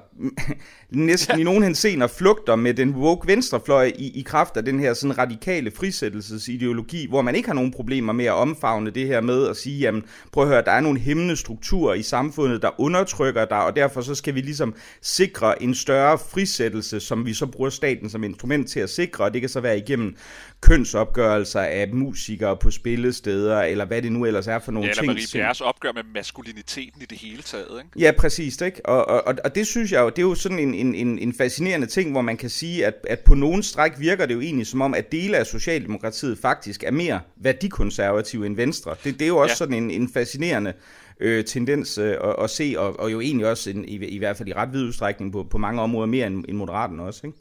næsten 0.91 1.37
ja. 1.37 1.41
i 1.41 1.45
nogen 1.45 1.63
henseender 1.63 2.07
flugter 2.07 2.57
med 2.57 2.75
den 2.75 2.95
woke 2.95 3.29
venstrefløj 3.29 3.93
i, 3.99 4.21
i 4.21 4.23
kraft 4.23 4.57
af 4.57 4.65
den 4.65 4.81
her 4.81 4.95
sådan 4.95 5.19
radikale 5.19 5.71
frisættelsesideologi, 5.71 7.07
hvor 7.09 7.23
man 7.23 7.35
ikke 7.35 7.49
har 7.49 7.55
nogen 7.55 7.71
problemer 7.71 8.13
med 8.13 8.25
at 8.25 8.33
omfavne 8.33 8.91
det 8.91 9.07
her 9.07 9.21
med 9.21 9.49
at 9.49 9.57
sige, 9.57 9.79
jamen 9.79 10.05
prøv 10.33 10.45
at 10.45 10.49
høre, 10.49 10.63
der 10.65 10.73
er 10.73 10.81
nogle 10.81 11.01
hæmmende 11.01 11.37
strukturer 11.37 11.95
i 11.95 12.03
samfundet, 12.03 12.63
der 12.63 12.81
undertrykker 12.81 13.45
dig, 13.45 13.65
og 13.65 13.77
derfor 13.77 14.01
så 14.01 14.15
skal 14.15 14.35
vi 14.35 14.41
ligesom 14.41 14.75
sikre 15.03 15.63
en 15.63 15.75
større 15.75 16.19
frisættelse, 16.19 17.01
som 17.01 17.27
vi 17.27 17.35
så 17.35 17.47
bruger 17.47 17.71
staten 17.71 18.11
som 18.11 18.25
instrument 18.25 18.69
til 18.69 18.81
at 18.81 18.91
sikre, 18.91 19.25
og 19.25 19.33
det 19.33 19.41
kan 19.41 19.51
så 19.51 19.61
være 19.61 19.79
igennem 19.79 20.17
kønsopgørelser 20.61 21.61
af 21.61 21.89
musikere 21.93 22.57
på 22.57 22.71
spillesteder, 22.71 23.63
eller 23.63 23.85
hvad 23.85 24.03
det 24.03 24.13
nu 24.13 24.25
ellers 24.25 24.47
er 24.47 24.59
for 24.59 24.73
nogle 24.73 24.89
ja, 24.89 24.95
ting. 24.95 25.07
Ja, 25.07 25.11
eller 25.11 25.23
Marie 25.33 25.43
Bjerres 25.43 25.61
opgør 25.61 25.93
med 25.93 26.03
maskuliniteten 26.15 27.03
i 27.03 27.05
det 27.05 27.19
hele 27.19 27.43
taget. 27.43 27.83
Ikke? 27.85 28.07
Ja, 28.07 28.13
præcis. 28.19 28.61
Ikke? 28.61 28.87
Og, 28.87 29.09
og, 29.09 29.35
og 29.45 29.55
det 29.55 29.62
synes 29.67 29.93
jeg 29.93 30.01
jo, 30.01 30.09
det 30.09 30.19
er 30.19 30.23
jo 30.23 30.35
sådan 30.35 30.59
en, 30.59 30.75
en, 30.75 30.95
en, 30.95 31.19
en 31.19 31.35
fascinerende 31.35 31.87
ting, 31.87 32.11
hvor 32.11 32.21
man 32.21 32.37
kan 32.37 32.51
sige, 32.51 32.87
at, 32.87 32.95
at 33.09 33.21
på 33.21 33.35
nogen 33.35 33.63
stræk 33.63 33.93
virker 33.99 34.27
det 34.27 34.35
jo 34.35 34.41
egentlig 34.41 34.67
som 34.67 34.81
om, 34.81 34.95
at 34.95 35.13
dele 35.13 35.37
af 35.37 35.47
Socialdemokratiet 35.47 36.39
faktisk 36.39 36.83
er 36.83 36.91
mere 36.91 37.21
værdikonservative 37.37 38.47
end 38.47 38.57
Venstre. 38.57 38.97
Det, 39.05 39.15
det 39.19 39.23
er 39.23 39.29
jo 39.29 39.37
også 39.37 39.53
ja. 39.53 39.57
sådan 39.57 39.75
en, 39.75 39.91
en 39.91 40.13
fascinerende 40.13 40.73
øh, 41.21 41.45
tendens 41.45 41.99
øh, 41.99 42.17
at, 42.23 42.35
at 42.39 42.51
se, 42.51 42.75
og, 42.79 43.01
og 43.01 43.13
jo 43.13 43.21
egentlig 43.21 43.47
også 43.47 43.71
en, 43.71 43.85
i, 43.85 43.95
i 43.95 44.19
hvert 44.19 44.37
fald 44.37 44.49
i 44.49 44.53
ret 44.53 44.73
vid 44.73 44.83
udstrækning 44.83 45.33
på, 45.33 45.45
på 45.51 45.59
mange 45.59 45.83
områder 45.83 46.07
mere 46.07 46.27
end, 46.27 46.45
end 46.49 46.57
Moderaten 46.57 47.01
også. 47.01 47.27
Ikke? 47.27 47.39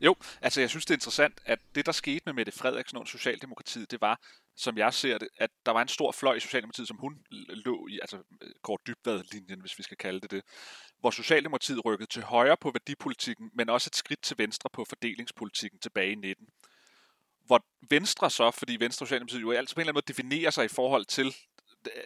Jo, 0.00 0.14
altså 0.42 0.60
jeg 0.60 0.70
synes, 0.70 0.84
det 0.84 0.90
er 0.90 0.96
interessant, 0.96 1.40
at 1.44 1.58
det, 1.74 1.86
der 1.86 1.92
skete 1.92 2.22
med 2.26 2.32
Mette 2.32 2.52
Frederiksen 2.52 2.98
under 2.98 3.08
Socialdemokratiet, 3.08 3.90
det 3.90 4.00
var, 4.00 4.20
som 4.56 4.78
jeg 4.78 4.94
ser 4.94 5.18
det, 5.18 5.28
at 5.38 5.50
der 5.66 5.72
var 5.72 5.82
en 5.82 5.88
stor 5.88 6.12
fløj 6.12 6.34
i 6.34 6.40
Socialdemokratiet, 6.40 6.88
som 6.88 6.96
hun 6.96 7.18
lå 7.48 7.86
i, 7.90 7.98
altså 8.02 8.16
kort 8.62 8.80
dybvad-linjen, 8.86 9.60
hvis 9.60 9.78
vi 9.78 9.82
skal 9.82 9.96
kalde 9.96 10.20
det 10.20 10.30
det, 10.30 10.42
hvor 11.02 11.10
Socialdemokratiet 11.10 11.84
rykkede 11.84 12.10
til 12.10 12.22
højre 12.22 12.56
på 12.56 12.70
værdipolitikken, 12.70 13.50
men 13.54 13.68
også 13.68 13.88
et 13.88 13.96
skridt 13.96 14.22
til 14.22 14.38
venstre 14.38 14.70
på 14.72 14.84
fordelingspolitikken 14.84 15.80
tilbage 15.80 16.12
i 16.12 16.14
19. 16.14 16.46
Hvor 17.46 17.64
Venstre 17.90 18.30
så, 18.30 18.50
fordi 18.50 18.76
Venstre 18.80 19.04
og 19.04 19.08
Socialdemokratiet 19.08 19.42
jo 19.42 19.52
altid 19.52 19.74
på 19.74 19.80
en 19.80 19.82
eller 19.82 19.90
anden 19.90 19.96
måde 19.96 20.12
definerer 20.12 20.50
sig 20.50 20.64
i 20.64 20.68
forhold 20.68 21.04
til 21.04 21.34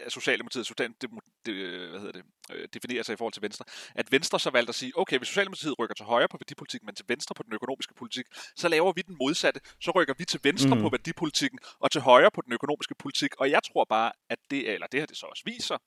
Socialdemokratiet 0.08 0.66
Sudan, 0.66 0.94
det, 1.00 1.10
det, 1.46 1.54
hvad 1.90 2.00
hedder 2.00 2.12
det, 2.12 2.22
øh, 2.52 2.68
definerer 2.74 3.02
sig 3.02 3.12
i 3.12 3.16
forhold 3.16 3.32
til 3.32 3.42
Venstre, 3.42 3.64
at 3.94 4.12
Venstre 4.12 4.40
så 4.40 4.50
valgte 4.50 4.68
at 4.68 4.74
sige, 4.74 4.92
okay, 4.98 5.18
hvis 5.18 5.28
Socialdemokratiet 5.28 5.78
rykker 5.78 5.94
til 5.94 6.04
højre 6.04 6.28
på 6.28 6.36
værdipolitikken, 6.40 6.86
men 6.86 6.94
til 6.94 7.04
venstre 7.08 7.34
på 7.34 7.42
den 7.42 7.52
økonomiske 7.52 7.94
politik, 7.94 8.26
så 8.56 8.68
laver 8.68 8.92
vi 8.92 9.02
den 9.02 9.16
modsatte. 9.20 9.60
Så 9.80 9.90
rykker 9.90 10.14
vi 10.18 10.24
til 10.24 10.40
venstre 10.42 10.74
mm. 10.74 10.82
på 10.82 10.88
værdipolitikken 10.88 11.58
og 11.80 11.90
til 11.90 12.00
højre 12.00 12.30
på 12.30 12.42
den 12.44 12.52
økonomiske 12.52 12.94
politik. 12.94 13.30
Og 13.40 13.50
jeg 13.50 13.62
tror 13.62 13.84
bare, 13.84 14.12
at 14.28 14.38
det, 14.50 14.70
eller 14.70 14.86
det 14.86 15.00
her 15.00 15.06
det 15.06 15.16
så 15.16 15.26
også 15.26 15.42
viser, 15.46 15.78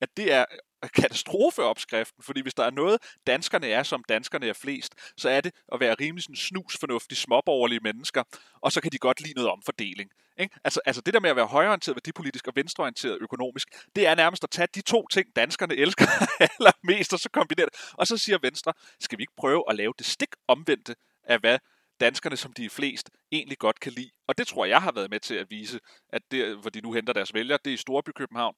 at 0.00 0.16
det 0.16 0.32
er 0.32 0.44
øh, 0.84 0.90
katastrofeopskriften, 0.90 2.22
fordi 2.22 2.40
hvis 2.42 2.54
der 2.54 2.64
er 2.64 2.70
noget, 2.70 2.98
danskerne 3.26 3.68
er, 3.68 3.82
som 3.82 4.04
danskerne 4.08 4.48
er 4.48 4.52
flest, 4.52 4.94
så 5.16 5.28
er 5.28 5.40
det 5.40 5.52
at 5.72 5.80
være 5.80 5.94
rimelig 6.00 6.22
sådan 6.22 6.36
snusfornuftige, 6.36 7.18
småborgerlige 7.18 7.80
mennesker, 7.82 8.22
og 8.60 8.72
så 8.72 8.80
kan 8.80 8.92
de 8.92 8.98
godt 8.98 9.20
lide 9.20 9.34
noget 9.34 9.50
omfordeling. 9.50 10.10
Ikke? 10.38 10.54
Altså, 10.64 10.80
altså 10.86 11.02
det 11.02 11.14
der 11.14 11.20
med 11.20 11.30
at 11.30 11.36
være 11.36 11.46
højreorienteret 11.46 11.96
værdipolitisk 11.96 12.46
og 12.46 12.52
venstreorienteret 12.56 13.18
økonomisk, 13.20 13.68
det 13.96 14.06
er 14.06 14.14
nærmest 14.14 14.44
at 14.44 14.50
tage 14.50 14.68
de 14.74 14.80
to 14.80 15.06
ting, 15.08 15.36
danskerne 15.36 15.74
elsker 15.74 16.06
allermest, 16.58 17.12
og 17.12 17.18
så 17.18 17.28
kombinere 17.30 17.66
det. 17.66 17.74
Og 17.92 18.06
så 18.06 18.16
siger 18.16 18.38
Venstre, 18.42 18.72
skal 19.00 19.18
vi 19.18 19.22
ikke 19.22 19.36
prøve 19.36 19.64
at 19.68 19.76
lave 19.76 19.92
det 19.98 20.06
stik 20.06 20.28
omvendte 20.48 20.94
af, 21.24 21.38
hvad 21.40 21.58
danskerne, 22.00 22.36
som 22.36 22.52
de 22.52 22.64
er 22.64 22.70
flest, 22.70 23.10
egentlig 23.32 23.58
godt 23.58 23.80
kan 23.80 23.92
lide. 23.92 24.10
Og 24.28 24.38
det 24.38 24.46
tror 24.46 24.64
jeg 24.64 24.82
har 24.82 24.92
været 24.92 25.10
med 25.10 25.20
til 25.20 25.34
at 25.34 25.50
vise, 25.50 25.80
at 26.08 26.22
det, 26.30 26.56
hvor 26.56 26.70
de 26.70 26.80
nu 26.80 26.92
henter 26.92 27.12
deres 27.12 27.34
vælgere, 27.34 27.58
det 27.64 27.70
er 27.70 27.74
i 27.74 27.76
Storby 27.76 28.10
København, 28.16 28.54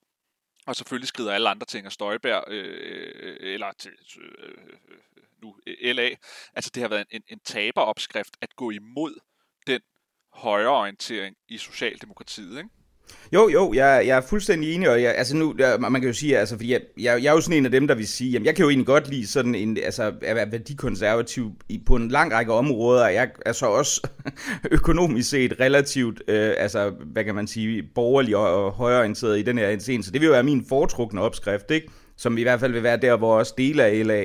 og 0.68 0.76
selvfølgelig 0.76 1.08
skrider 1.08 1.32
alle 1.32 1.48
andre 1.48 1.66
ting 1.66 1.86
af 1.86 1.92
Støjberg, 1.92 2.44
øh, 2.48 3.16
øh 3.20 3.36
eller 3.40 3.72
til, 3.72 3.92
øh, 4.20 4.48
øh 4.88 4.98
nu 5.42 5.56
øh, 5.66 5.76
LA. 5.96 6.10
Altså 6.54 6.70
det 6.74 6.82
har 6.82 6.88
været 6.88 7.06
en, 7.10 7.22
en 7.28 7.40
taberopskrift 7.40 8.36
at 8.40 8.56
gå 8.56 8.70
imod 8.70 9.20
den 9.66 9.80
højreorientering 10.32 11.36
i 11.48 11.58
Socialdemokratiet, 11.58 12.58
ikke? 12.58 12.70
Jo, 13.32 13.48
jo, 13.48 13.72
jeg, 13.74 14.04
jeg 14.06 14.16
er 14.16 14.20
fuldstændig 14.20 14.74
enig, 14.74 14.90
og 14.90 15.02
jeg, 15.02 15.14
altså 15.16 15.36
nu, 15.36 15.54
jeg, 15.58 15.76
man 15.80 16.00
kan 16.00 16.08
jo 16.08 16.14
sige, 16.14 16.38
altså, 16.38 16.56
fordi 16.56 16.72
jeg, 16.72 16.80
jeg, 17.00 17.22
jeg 17.22 17.30
er 17.30 17.34
jo 17.34 17.40
sådan 17.40 17.56
en 17.58 17.64
af 17.64 17.70
dem, 17.70 17.86
der 17.86 17.94
vil 17.94 18.08
sige, 18.08 18.30
jamen 18.30 18.46
jeg 18.46 18.54
kan 18.54 18.62
jo 18.62 18.68
egentlig 18.68 18.86
godt 18.86 19.10
lide 19.10 19.26
sådan 19.26 19.54
en, 19.54 19.78
altså 19.84 20.12
at 20.22 20.36
være 20.36 20.52
værdikonservativ 20.52 21.52
i, 21.68 21.82
på 21.86 21.96
en 21.96 22.08
lang 22.08 22.32
række 22.32 22.52
områder, 22.52 23.08
jeg 23.08 23.28
er 23.46 23.52
så 23.52 23.66
også 23.66 24.08
økonomisk 24.70 25.30
set 25.30 25.60
relativt, 25.60 26.22
øh, 26.28 26.52
altså 26.58 26.92
hvad 27.12 27.24
kan 27.24 27.34
man 27.34 27.46
sige, 27.46 27.82
borgerlig 27.94 28.36
og, 28.36 28.64
og 28.64 28.72
højreorienteret 28.72 29.38
i 29.38 29.42
den 29.42 29.58
her 29.58 29.78
scene, 29.78 30.04
så 30.04 30.10
det 30.10 30.20
vil 30.20 30.26
jo 30.26 30.32
være 30.32 30.42
min 30.42 30.64
foretrukne 30.68 31.20
opskrift, 31.20 31.70
ikke? 31.70 31.88
Som 32.16 32.38
i 32.38 32.42
hvert 32.42 32.60
fald 32.60 32.72
vil 32.72 32.82
være 32.82 32.96
der, 32.96 33.16
hvor 33.16 33.38
også 33.38 33.54
dele 33.58 33.84
af 33.84 34.06
LA 34.06 34.24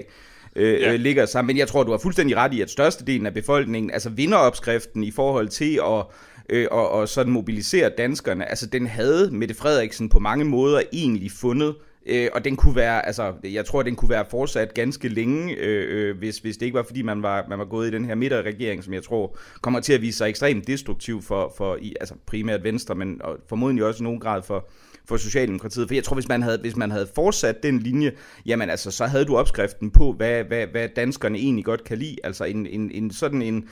øh, 0.55 0.81
ja. 0.81 0.93
øh, 0.93 0.99
ligger 0.99 1.25
sammen. 1.25 1.47
Men 1.47 1.57
jeg 1.57 1.67
tror, 1.67 1.83
du 1.83 1.91
har 1.91 1.97
fuldstændig 1.97 2.37
ret 2.37 2.53
i, 2.53 2.61
at 2.61 2.69
størstedelen 2.69 3.25
af 3.25 3.33
befolkningen, 3.33 3.91
altså 3.91 4.09
vinderopskriften 4.09 5.03
i 5.03 5.11
forhold 5.11 5.47
til 5.47 5.79
at 5.85 6.05
øh, 6.49 6.67
og, 6.71 6.89
og 6.89 7.09
sådan 7.09 7.33
mobilisere 7.33 7.89
danskerne. 7.97 8.49
Altså, 8.49 8.65
den 8.65 8.87
havde 8.87 9.29
Mette 9.31 9.55
Frederiksen 9.55 10.09
på 10.09 10.19
mange 10.19 10.45
måder 10.45 10.81
egentlig 10.93 11.31
fundet, 11.31 11.75
øh, 12.05 12.27
og 12.33 12.45
den 12.45 12.55
kunne 12.55 12.75
være, 12.75 13.05
altså, 13.05 13.33
jeg 13.43 13.65
tror, 13.65 13.83
den 13.83 13.95
kunne 13.95 14.09
være 14.09 14.25
fortsat 14.29 14.73
ganske 14.73 15.07
længe, 15.07 15.55
øh, 15.55 16.09
øh, 16.09 16.17
hvis, 16.17 16.37
hvis 16.37 16.57
det 16.57 16.65
ikke 16.65 16.75
var, 16.75 16.83
fordi 16.83 17.01
man 17.01 17.23
var, 17.23 17.45
man 17.49 17.59
var 17.59 17.65
gået 17.65 17.87
i 17.87 17.91
den 17.91 18.05
her 18.05 18.15
midterregering, 18.15 18.83
som 18.83 18.93
jeg 18.93 19.03
tror 19.03 19.37
kommer 19.61 19.79
til 19.79 19.93
at 19.93 20.01
vise 20.01 20.17
sig 20.17 20.29
ekstremt 20.29 20.67
destruktiv 20.67 21.21
for, 21.21 21.53
for 21.57 21.77
i, 21.81 21.95
altså 21.99 22.15
primært 22.25 22.63
Venstre, 22.63 22.95
men 22.95 23.21
og 23.23 23.37
formodentlig 23.49 23.85
også 23.85 24.03
i 24.03 24.05
nogen 24.05 24.19
grad 24.19 24.41
for, 24.43 24.67
for 25.05 25.17
Socialdemokratiet. 25.17 25.87
For 25.87 25.95
jeg 25.95 26.03
tror, 26.03 26.13
hvis 26.13 26.27
man 26.27 26.43
havde, 26.43 26.57
hvis 26.61 26.75
man 26.75 26.91
havde 26.91 27.07
fortsat 27.15 27.63
den 27.63 27.79
linje, 27.79 28.11
jamen 28.45 28.69
altså, 28.69 28.91
så 28.91 29.05
havde 29.05 29.25
du 29.25 29.37
opskriften 29.37 29.91
på, 29.91 30.11
hvad, 30.11 30.43
hvad, 30.43 30.67
hvad 30.67 30.89
danskerne 30.95 31.37
egentlig 31.37 31.65
godt 31.65 31.83
kan 31.83 31.97
lide. 31.97 32.15
Altså 32.23 32.43
en, 32.43 32.65
en, 32.65 32.91
en 32.91 33.11
sådan 33.11 33.41
en, 33.41 33.67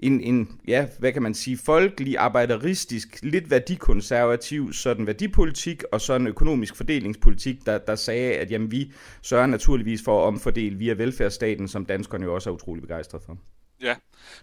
en, 0.00 0.20
en, 0.20 0.60
ja, 0.68 0.88
hvad 0.98 1.12
kan 1.12 1.22
man 1.22 1.34
sige, 1.34 1.58
folkelig, 1.58 2.18
arbejderistisk, 2.18 3.22
lidt 3.22 3.50
værdikonservativ 3.50 4.72
sådan 4.72 5.06
værdipolitik, 5.06 5.82
og 5.92 6.00
sådan 6.00 6.20
en 6.20 6.26
økonomisk 6.26 6.76
fordelingspolitik, 6.76 7.66
der, 7.66 7.78
der 7.78 7.94
sagde, 7.94 8.32
at 8.34 8.50
jamen, 8.50 8.70
vi 8.70 8.92
sørger 9.22 9.46
naturligvis 9.46 10.02
for 10.04 10.22
at 10.22 10.26
omfordele 10.26 10.76
via 10.76 10.92
velfærdsstaten, 10.92 11.68
som 11.68 11.86
danskerne 11.86 12.24
jo 12.24 12.34
også 12.34 12.50
er 12.50 12.54
utrolig 12.54 12.82
begejstrede 12.82 13.24
for. 13.26 13.38
Ja, 13.80 13.96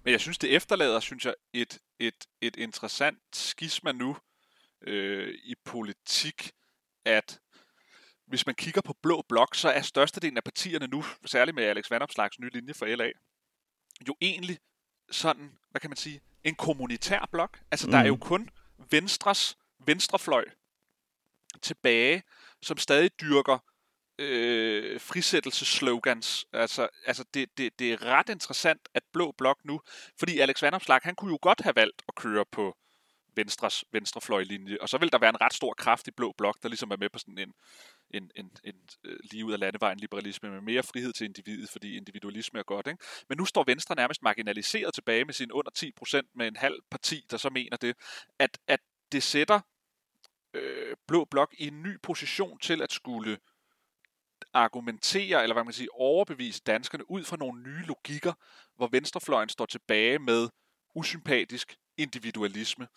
men 0.04 0.12
jeg 0.12 0.20
synes, 0.20 0.38
det 0.38 0.56
efterlader, 0.56 1.00
synes 1.00 1.26
jeg, 1.26 1.34
et, 1.54 1.80
et, 2.00 2.26
et 2.42 2.56
interessant 2.56 3.20
skisma 3.34 3.92
nu 3.92 4.18
øh, 4.88 5.34
i 5.44 5.56
politik, 5.66 6.52
at 7.06 7.40
hvis 8.28 8.46
man 8.46 8.56
kigger 8.56 8.82
på 8.82 8.96
blå 9.02 9.24
blok, 9.30 9.56
så 9.56 9.70
er 9.70 9.82
størstedelen 9.82 10.38
af 10.38 10.44
partierne 10.44 10.88
nu, 10.88 11.04
særligt 11.26 11.56
med 11.56 11.64
Alex 11.64 11.92
Vandopslags 11.92 12.40
nye 12.40 12.50
linje 12.54 12.74
for 12.74 12.86
LA, 12.86 13.10
jo 14.08 14.16
egentlig 14.22 14.58
sådan, 15.12 15.52
hvad 15.72 15.82
kan 15.82 15.90
man 15.90 15.98
sige, 15.98 16.22
en 16.44 16.56
kommunitær 16.56 17.30
blok. 17.32 17.60
Altså, 17.72 17.88
mm. 17.88 17.92
der 17.92 18.00
er 18.00 18.08
jo 18.08 18.16
mm. 18.16 18.20
kun 18.20 18.50
Venstres 18.92 19.58
venstrefløj 19.86 20.46
tilbage, 21.62 22.24
som 22.62 22.78
stadig 22.78 23.12
dyrker 23.22 23.58
øh, 24.20 25.02
frisættelsesslogans. 25.02 26.46
Altså, 26.54 26.88
altså 27.06 27.26
det, 27.34 27.58
det, 27.58 27.80
det 27.80 27.94
er 27.94 28.06
ret 28.06 28.30
interessant, 28.30 28.90
at 28.94 29.04
Blå 29.14 29.32
Blok 29.38 29.58
nu, 29.66 29.82
fordi 30.20 30.40
Alex 30.40 30.62
Vanopslag, 30.62 31.00
han 31.04 31.16
kunne 31.16 31.32
jo 31.32 31.40
godt 31.42 31.62
have 31.62 31.76
valgt 31.76 32.02
at 32.08 32.16
køre 32.16 32.46
på 32.52 32.78
Venstres 33.36 33.86
venstrefløjlinje, 33.92 34.78
og 34.82 34.90
så 34.90 34.98
vil 34.98 35.12
der 35.12 35.18
være 35.18 35.30
en 35.30 35.42
ret 35.42 35.54
stor 35.54 35.74
kraft 35.74 36.08
i 36.08 36.12
Blå 36.12 36.34
Blok, 36.38 36.58
der 36.64 36.70
ligesom 36.70 36.92
er 36.92 36.98
med 36.98 37.10
på 37.10 37.20
sådan 37.20 37.38
en, 37.38 37.54
en, 38.14 38.32
en, 38.36 38.52
en 38.64 38.76
øh, 39.04 39.20
lige 39.32 39.46
ud 39.46 39.54
af 39.54 39.60
landevejen 39.60 40.00
liberalisme 40.00 40.50
med 40.50 40.62
mere 40.62 40.84
frihed 40.84 41.14
til 41.14 41.26
individet, 41.26 41.70
fordi 41.70 41.98
individualisme 41.98 42.60
er 42.60 42.64
godt. 42.64 42.88
Ikke? 42.88 43.04
Men 43.30 43.38
nu 43.38 43.46
står 43.46 43.64
Venstre 43.64 43.96
nærmest 43.96 44.22
marginaliseret 44.22 44.94
tilbage 44.94 45.26
med 45.26 45.34
sin 45.34 45.52
under 45.52 45.72
10 45.72 45.92
procent 45.92 46.28
med 46.36 46.48
en 46.48 46.56
halv 46.56 46.80
parti, 46.92 47.26
der 47.32 47.38
så 47.38 47.50
mener 47.50 47.78
det, 47.78 47.96
at, 48.40 48.58
at 48.68 48.80
det 49.12 49.24
sætter 49.24 49.60
øh, 50.54 50.96
Blå 51.08 51.26
Blok 51.26 51.54
i 51.58 51.68
en 51.68 51.84
ny 51.84 52.00
position 52.04 52.60
til 52.60 52.82
at 52.82 52.92
skulle 52.92 53.38
argumentere, 54.54 55.44
eller 55.44 55.54
hvad 55.54 55.64
man 55.64 55.68
kan 55.68 55.74
sige, 55.74 55.94
overbevise 55.94 56.62
danskerne 56.66 57.12
ud 57.12 57.24
fra 57.24 57.38
nogle 57.38 57.64
nye 57.64 57.86
logikker, 57.86 58.34
hvor 58.76 58.88
venstrefløjen 58.88 59.50
står 59.50 59.66
tilbage 59.66 60.20
med 60.20 60.50
usympatisk 60.96 61.78
individualisme. 61.98 62.88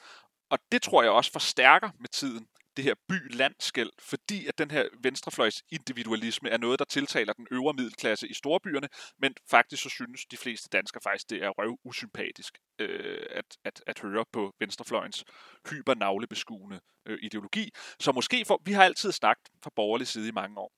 Og 0.51 0.59
det 0.73 0.83
tror 0.83 1.03
jeg 1.03 1.13
også 1.13 1.33
forstærker 1.33 1.91
med 1.99 2.09
tiden 2.09 2.49
det 2.77 2.85
her 2.85 2.95
by-landskæld, 3.09 3.91
fordi 3.99 4.47
at 4.47 4.59
den 4.59 4.71
her 4.71 4.85
venstrefløjs 5.01 5.63
individualisme 5.71 6.49
er 6.49 6.59
noget, 6.59 6.79
der 6.79 6.85
tiltaler 6.85 7.33
den 7.33 7.47
øvre 7.51 7.75
middelklasse 7.75 8.29
i 8.29 8.35
storbyerne, 8.35 8.89
men 9.19 9.35
faktisk 9.51 9.83
så 9.83 9.89
synes 9.89 10.27
de 10.27 10.37
fleste 10.37 10.69
danskere 10.69 11.01
faktisk, 11.03 11.31
det 11.31 11.43
er 11.43 11.49
røv 11.49 11.79
usympatisk 11.85 12.59
øh, 12.79 13.27
at, 13.31 13.59
at, 13.65 13.83
at 13.87 13.99
høre 13.99 14.25
på 14.33 14.55
venstrefløjens 14.59 15.25
hypernavlebeskuende 15.71 16.81
øh, 17.07 17.19
ideologi. 17.23 17.71
Så 18.01 18.13
måske, 18.13 18.45
for, 18.45 18.63
vi 18.65 18.73
har 18.73 18.85
altid 18.85 19.13
snakket 19.13 19.49
fra 19.63 19.71
borgerlig 19.77 20.07
side 20.07 20.29
i 20.29 20.33
mange 20.33 20.59
år. 20.59 20.73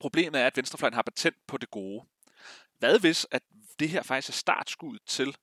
Problemet 0.00 0.40
er, 0.40 0.46
at 0.46 0.56
venstrefløjen 0.56 0.94
har 0.94 1.02
patent 1.02 1.36
på 1.46 1.56
det 1.56 1.70
gode. 1.70 2.06
Hvad 2.78 3.00
hvis, 3.00 3.26
at 3.30 3.42
det 3.78 3.88
her 3.88 4.02
faktisk 4.02 4.28
er 4.28 4.32
startskud 4.32 4.98
til, 5.06 5.36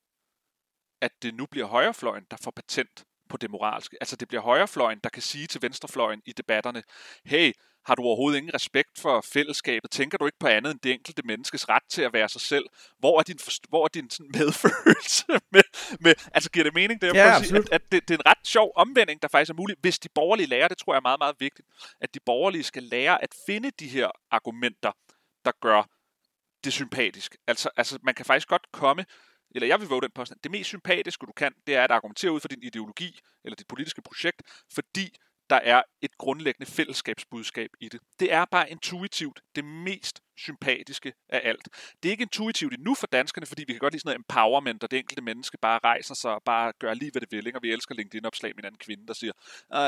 at 1.01 1.11
det 1.21 1.35
nu 1.35 1.45
bliver 1.45 1.65
højrefløjen, 1.65 2.25
der 2.31 2.37
får 2.43 2.51
patent 2.51 3.05
på 3.35 3.39
det 3.41 3.51
moralske. 3.51 3.97
Altså 4.01 4.15
det 4.15 4.27
bliver 4.27 4.41
højrefløjen, 4.41 4.99
der 5.03 5.09
kan 5.09 5.21
sige 5.21 5.47
til 5.47 5.61
venstrefløjen 5.61 6.21
i 6.25 6.31
debatterne, 6.31 6.83
hey, 7.25 7.53
Har 7.85 7.95
du 7.95 8.01
overhovedet 8.01 8.37
ingen 8.37 8.53
respekt 8.53 8.99
for 8.99 9.21
fællesskabet? 9.21 9.91
Tænker 9.91 10.17
du 10.17 10.25
ikke 10.25 10.39
på 10.39 10.47
andet 10.47 10.71
end 10.71 10.79
det 10.79 10.91
enkelte 10.91 11.21
menneskes 11.25 11.69
ret 11.69 11.83
til 11.89 12.01
at 12.01 12.13
være 12.13 12.29
sig 12.29 12.41
selv? 12.41 12.65
Hvor 12.99 13.19
er 13.19 13.23
din, 13.23 13.39
hvor 13.69 13.83
er 13.83 13.87
din 13.87 14.09
sådan 14.09 14.31
medfølelse 14.39 15.25
med, 15.51 15.63
med, 15.99 16.13
altså 16.33 16.49
giver 16.51 16.63
det 16.63 16.73
mening, 16.73 17.01
det 17.01 17.13
ja, 17.13 17.37
at, 17.37 17.69
at 17.71 17.81
det, 17.91 18.07
det 18.07 18.13
er 18.13 18.17
en 18.17 18.25
ret 18.25 18.47
sjov 18.47 18.71
omvending, 18.75 19.21
der 19.21 19.27
faktisk 19.27 19.49
er 19.49 19.55
mulig, 19.55 19.75
hvis 19.81 19.99
de 19.99 20.09
borgerlige 20.15 20.47
lærer, 20.47 20.67
det 20.67 20.77
tror 20.77 20.93
jeg 20.93 20.97
er 20.97 21.09
meget, 21.09 21.19
meget 21.19 21.35
vigtigt, 21.39 21.67
at 22.01 22.13
de 22.13 22.19
borgerlige 22.25 22.63
skal 22.63 22.83
lære 22.83 23.23
at 23.23 23.35
finde 23.45 23.71
de 23.79 23.87
her 23.87 24.09
argumenter, 24.31 24.91
der 25.45 25.51
gør 25.61 25.83
det 26.63 26.73
sympatisk. 26.73 27.35
Altså, 27.47 27.69
altså 27.77 27.99
man 28.03 28.13
kan 28.15 28.25
faktisk 28.25 28.47
godt 28.47 28.71
komme 28.71 29.05
eller 29.55 29.67
jeg 29.67 29.79
vil 29.79 29.87
våge 29.87 30.01
den 30.01 30.11
påstand, 30.15 30.39
det 30.43 30.51
mest 30.51 30.67
sympatiske, 30.67 31.25
du 31.25 31.31
kan, 31.31 31.53
det 31.67 31.75
er 31.75 31.83
at 31.83 31.91
argumentere 31.91 32.31
ud 32.31 32.39
for 32.39 32.47
din 32.47 32.63
ideologi, 32.63 33.19
eller 33.43 33.55
dit 33.55 33.67
politiske 33.67 34.01
projekt, 34.01 34.41
fordi 34.73 35.17
der 35.49 35.55
er 35.55 35.81
et 36.01 36.17
grundlæggende 36.17 36.71
fællesskabsbudskab 36.71 37.69
i 37.79 37.89
det. 37.89 37.99
Det 38.19 38.33
er 38.33 38.45
bare 38.45 38.71
intuitivt 38.71 39.41
det 39.55 39.65
mest 39.65 40.21
sympatiske 40.37 41.13
af 41.29 41.41
alt. 41.43 41.67
Det 42.03 42.09
er 42.09 42.11
ikke 42.11 42.21
intuitivt 42.21 42.73
endnu 42.73 42.95
for 42.95 43.07
danskerne, 43.07 43.45
fordi 43.45 43.63
vi 43.67 43.73
kan 43.73 43.79
godt 43.79 43.93
lide 43.93 44.01
sådan 44.01 44.09
noget 44.09 44.19
empowerment, 44.19 44.83
og 44.83 44.91
det 44.91 44.99
enkelte 44.99 45.21
menneske 45.21 45.57
bare 45.61 45.79
rejser 45.83 46.15
sig 46.15 46.31
og 46.31 46.43
bare 46.45 46.73
gør 46.79 46.93
lige, 46.93 47.11
hvad 47.11 47.21
det 47.21 47.31
vil. 47.31 47.47
Ikke? 47.47 47.57
Og 47.57 47.63
vi 47.63 47.71
elsker 47.71 47.95
LinkedIn-opslag 47.95 48.51
med 48.55 48.63
en 48.63 48.67
anden 48.67 48.79
kvinde, 48.79 49.07
der 49.07 49.13
siger, 49.13 49.31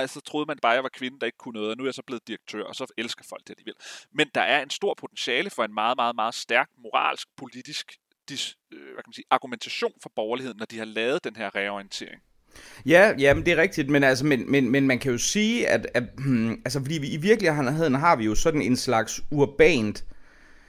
så 0.07 0.21
troede 0.25 0.45
man 0.45 0.57
bare, 0.61 0.71
at 0.71 0.75
jeg 0.75 0.83
var 0.83 0.89
kvinde, 0.89 1.19
der 1.19 1.25
ikke 1.25 1.37
kunne 1.37 1.53
noget, 1.53 1.71
og 1.71 1.77
nu 1.77 1.83
er 1.83 1.87
jeg 1.87 1.93
så 1.93 2.03
blevet 2.03 2.27
direktør, 2.27 2.63
og 2.63 2.75
så 2.75 2.85
elsker 2.97 3.23
folk 3.29 3.41
det 3.47 3.49
alligevel. 3.49 3.75
Men 4.11 4.29
der 4.35 4.41
er 4.41 4.63
en 4.63 4.69
stor 4.69 4.93
potentiale 4.93 5.49
for 5.49 5.63
en 5.63 5.73
meget, 5.73 5.97
meget, 5.97 6.15
meget 6.15 6.35
stærk 6.35 6.69
moralsk, 6.77 7.27
politisk 7.37 7.97
dis, 8.29 8.57
øh, 8.71 8.79
hvad 8.79 9.03
kan 9.03 9.03
man 9.07 9.13
sige, 9.13 9.25
argumentation 9.29 9.91
for 10.01 10.11
borgerligheden, 10.15 10.57
når 10.57 10.65
de 10.65 10.77
har 10.77 10.85
lavet 10.85 11.23
den 11.23 11.35
her 11.35 11.55
reorientering. 11.55 12.21
Ja, 12.85 13.13
ja, 13.19 13.33
men 13.33 13.45
det 13.45 13.53
er 13.53 13.57
rigtigt, 13.57 13.89
men, 13.89 14.03
altså, 14.03 14.25
men, 14.25 14.51
men, 14.51 14.69
men 14.71 14.87
man 14.87 14.99
kan 14.99 15.11
jo 15.11 15.17
sige, 15.17 15.67
at, 15.67 15.87
at 15.93 16.03
hmm, 16.17 16.51
altså, 16.51 16.79
fordi 16.79 16.97
vi, 16.97 17.07
i 17.07 17.17
virkeligheden 17.17 17.95
har 17.95 18.15
vi 18.15 18.25
jo 18.25 18.35
sådan 18.35 18.61
en 18.61 18.77
slags 18.77 19.21
urbant 19.31 20.05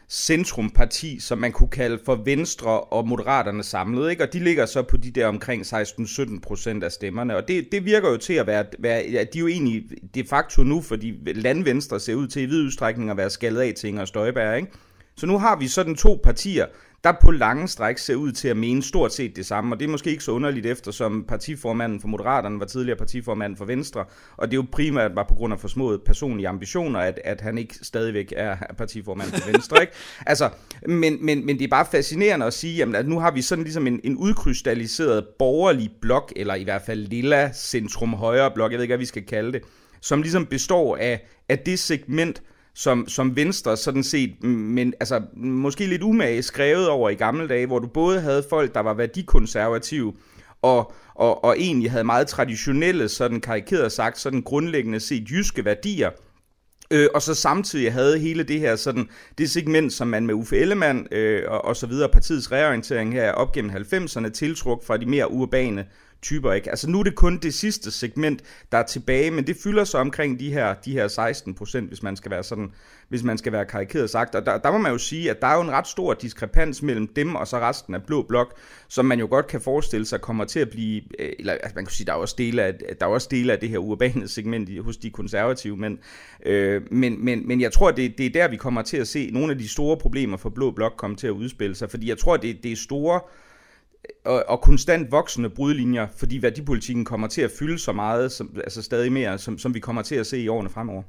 centrumparti, 0.09 1.21
som 1.21 1.38
man 1.38 1.53
kunne 1.53 1.69
kalde 1.69 2.00
for 2.05 2.15
Venstre 2.15 2.81
og 2.81 3.09
Moderaterne 3.09 3.62
samlet, 3.62 4.11
ikke? 4.11 4.23
og 4.23 4.33
de 4.33 4.38
ligger 4.45 4.67
så 4.67 4.83
på 4.83 4.97
de 4.97 5.11
der 5.11 5.27
omkring 5.27 5.62
16-17 5.62 6.41
procent 6.41 6.85
af 6.85 6.93
stemmerne, 6.93 7.37
og 7.37 7.49
det, 7.49 7.73
det 7.73 7.85
virker 7.85 8.11
jo 8.11 8.17
til 8.17 8.33
at 8.33 8.47
være, 8.47 8.65
være, 8.79 8.99
at 8.99 9.33
de 9.33 9.38
er 9.38 9.41
jo 9.41 9.47
egentlig 9.47 9.85
de 10.15 10.25
facto 10.25 10.62
nu, 10.62 10.81
fordi 10.81 11.33
landvenstre 11.35 12.00
ser 12.00 12.15
ud 12.15 12.29
til 12.29 12.43
i 12.43 12.47
vid 12.47 12.62
udstrækning 12.62 13.11
at 13.11 13.17
være 13.17 13.31
skaldet 13.31 13.61
af 13.61 13.75
ting 13.75 14.00
og 14.00 14.09
Støjbær, 14.09 14.55
ikke? 14.55 14.73
Så 15.17 15.27
nu 15.27 15.38
har 15.38 15.57
vi 15.57 15.69
sådan 15.69 15.95
to 15.95 16.21
partier, 16.23 16.67
der 17.05 17.12
på 17.21 17.31
lange 17.31 17.69
stræk 17.69 17.99
ser 17.99 18.14
ud 18.14 18.33
til 18.33 18.49
at 18.49 18.57
mene 18.57 18.83
stort 18.83 19.14
set 19.14 19.37
det 19.37 19.47
samme, 19.47 19.75
og 19.75 19.81
det 19.81 19.87
er 19.87 19.90
måske 19.90 20.11
ikke 20.11 20.25
så 20.25 20.33
underligt, 20.33 20.67
eftersom 20.67 21.25
partiformanden 21.28 22.00
for 22.00 22.09
Moderaterne 22.09 22.61
var 22.61 22.67
tidligere 22.67 22.99
partiformanden 22.99 23.57
for 23.57 23.64
Venstre, 23.64 24.05
og 24.37 24.50
det 24.50 24.52
er 24.52 24.57
jo 24.57 24.67
primært 24.73 25.14
var 25.14 25.23
på 25.23 25.35
grund 25.35 25.52
af 25.52 25.61
for 25.61 25.69
små 25.69 25.97
personlige 26.07 26.49
ambitioner, 26.49 27.00
at, 27.00 27.21
at 27.25 27.40
han 27.40 27.59
ikke 27.59 27.75
stadigvæk 27.83 28.33
er 28.37 28.57
partiformand 28.78 29.31
for 29.31 29.50
Venstre. 29.52 29.81
ikke? 29.81 29.93
Altså, 30.26 30.50
men, 30.87 31.26
men, 31.26 31.47
men 31.47 31.59
det 31.59 31.64
er 31.64 31.69
bare 31.69 31.87
fascinerende 31.90 32.47
at 32.47 32.55
sige, 32.55 32.76
jamen, 32.76 32.95
at 32.95 33.09
nu 33.09 33.21
har 33.21 33.31
vi 33.31 33.43
sådan 33.43 33.64
ligesom 33.64 33.87
en, 33.87 34.00
en 34.05 34.17
udkrystalliseret 34.17 35.26
borgerlig 35.38 35.90
blok, 36.00 36.33
eller 36.37 36.55
i 36.55 36.64
hvert 36.64 36.83
fald 36.83 37.07
lilla 37.07 37.52
centrum 37.52 38.14
højre 38.14 38.50
blok, 38.50 38.71
jeg 38.71 38.78
ved 38.78 38.85
ikke, 38.85 38.93
hvad 38.93 38.99
vi 38.99 39.05
skal 39.05 39.26
kalde 39.26 39.52
det, 39.52 39.62
som 40.00 40.23
ligesom 40.23 40.47
består 40.47 40.97
af, 40.97 41.26
af 41.49 41.59
det 41.59 41.78
segment, 41.78 42.43
som, 42.78 43.08
som 43.08 43.37
Venstre 43.37 43.76
sådan 43.76 44.04
set, 44.04 44.44
men 44.44 44.94
altså 45.00 45.23
måske 45.37 45.87
lidt 45.87 46.02
umage 46.02 46.42
skrevet 46.42 46.88
over 46.88 47.11
i 47.11 47.14
gamle 47.14 47.49
dage, 47.49 47.66
hvor 47.66 47.78
du 47.78 47.87
både 47.87 48.20
havde 48.20 48.44
folk, 48.50 48.75
der 48.75 48.80
var 48.80 48.94
værdikonservative, 48.94 50.12
og, 50.62 50.92
og, 51.14 51.44
og 51.44 51.56
egentlig 51.58 51.90
havde 51.90 52.04
meget 52.04 52.26
traditionelle, 52.26 53.08
sådan 53.08 53.40
karikeret 53.40 53.92
sagt, 53.92 54.18
sådan 54.18 54.42
grundlæggende 54.42 55.00
set 55.00 55.30
jyske 55.30 55.64
værdier, 55.64 56.11
Øh, 56.90 57.08
og 57.14 57.23
så 57.23 57.35
samtidig 57.35 57.92
havde 57.92 58.18
hele 58.18 58.42
det 58.42 58.61
her 58.61 58.76
sådan, 58.76 59.08
det 59.38 59.50
segment, 59.50 59.92
som 59.92 60.08
man 60.08 60.26
med 60.26 60.35
Uffe 60.35 60.56
Ellemann 60.56 61.06
øh, 61.12 61.42
og, 61.49 61.64
og 61.64 61.76
så 61.76 61.87
videre, 61.87 62.08
partiets 62.08 62.52
reorientering 62.52 63.12
her 63.12 63.32
op 63.32 63.52
gennem 63.52 63.70
90'erne, 63.70 64.28
tiltruk 64.28 64.85
fra 64.85 64.97
de 64.97 65.06
mere 65.06 65.30
urbane 65.30 65.87
typer. 66.22 66.52
Ikke? 66.52 66.70
Altså 66.70 66.90
nu 66.90 66.98
er 66.98 67.02
det 67.02 67.14
kun 67.14 67.38
det 67.38 67.54
sidste 67.54 67.90
segment, 67.90 68.42
der 68.72 68.78
er 68.78 68.82
tilbage, 68.82 69.30
men 69.30 69.46
det 69.46 69.56
fylder 69.64 69.84
så 69.84 69.98
omkring 69.98 70.40
de 70.40 70.52
her, 70.52 70.75
de 70.75 70.92
her 70.92 71.08
16 71.08 71.54
procent, 71.54 71.88
hvis 71.88 72.02
man 72.02 72.16
skal 72.16 72.30
være 72.30 72.42
sådan, 72.42 72.72
hvis 73.08 73.22
man 73.22 73.38
skal 73.38 73.52
være 73.52 73.64
karikeret 73.64 74.10
sagt. 74.10 74.34
Og 74.34 74.46
der, 74.46 74.58
der 74.58 74.72
må 74.72 74.78
man 74.78 74.92
jo 74.92 74.98
sige, 74.98 75.30
at 75.30 75.40
der 75.40 75.46
er 75.46 75.54
jo 75.54 75.60
en 75.60 75.70
ret 75.70 75.87
stor 75.87 76.14
diskrepans 76.14 76.82
mellem 76.82 77.06
dem 77.06 77.34
og 77.34 77.48
så 77.48 77.58
resten 77.58 77.94
af 77.94 78.02
Blå 78.02 78.22
Blok, 78.22 78.58
som 78.88 79.04
man 79.04 79.18
jo 79.18 79.26
godt 79.30 79.46
kan 79.46 79.60
forestille 79.60 80.06
sig 80.06 80.20
kommer 80.20 80.44
til 80.44 80.60
at 80.60 80.70
blive, 80.70 81.02
øh, 81.18 81.32
eller 81.38 81.52
altså 81.52 81.72
man 81.75 81.84
kan 81.84 81.92
sige, 81.92 82.06
der 82.06 82.12
er 82.12 82.16
også 82.16 82.34
dele 82.38 82.62
af, 82.62 82.75
der 83.00 83.06
er 83.06 83.10
også 83.10 83.28
dele 83.30 83.52
af 83.52 83.58
det 83.58 83.68
her 83.68 83.78
urbane 83.78 84.28
segment 84.28 84.84
hos 84.84 84.96
de 84.96 85.10
konservative, 85.10 85.76
men, 85.76 85.98
øh, 86.46 86.82
men, 86.90 87.25
men, 87.25 87.48
men 87.48 87.60
jeg 87.60 87.72
tror, 87.72 87.90
det, 87.90 88.18
det 88.18 88.26
er 88.26 88.30
der, 88.30 88.48
vi 88.48 88.56
kommer 88.56 88.82
til 88.82 88.96
at 88.96 89.08
se 89.08 89.30
nogle 89.32 89.52
af 89.52 89.58
de 89.58 89.68
store 89.68 89.96
problemer 89.96 90.37
for 90.37 90.48
Blå 90.48 90.70
Blok 90.70 90.92
komme 90.96 91.16
til 91.16 91.26
at 91.26 91.30
udspille 91.30 91.75
sig, 91.75 91.90
fordi 91.90 92.08
jeg 92.08 92.18
tror, 92.18 92.37
det, 92.37 92.62
det 92.62 92.72
er 92.72 92.76
store 92.76 93.20
og, 94.25 94.45
og 94.49 94.61
konstant 94.61 95.12
voksende 95.12 95.50
brudlinjer, 95.50 96.09
fordi 96.19 96.43
værdipolitikken 96.43 97.05
kommer 97.05 97.28
til 97.28 97.43
at 97.43 97.50
fylde 97.59 97.78
så 97.78 97.92
meget, 97.92 98.33
som, 98.33 98.61
altså 98.64 98.83
stadig 98.83 99.12
mere, 99.12 99.38
som, 99.38 99.59
som 99.59 99.75
vi 99.75 99.81
kommer 99.81 100.03
til 100.03 100.14
at 100.14 100.27
se 100.27 100.38
i 100.38 100.49
årene 100.49 100.70
fremover. 100.70 101.03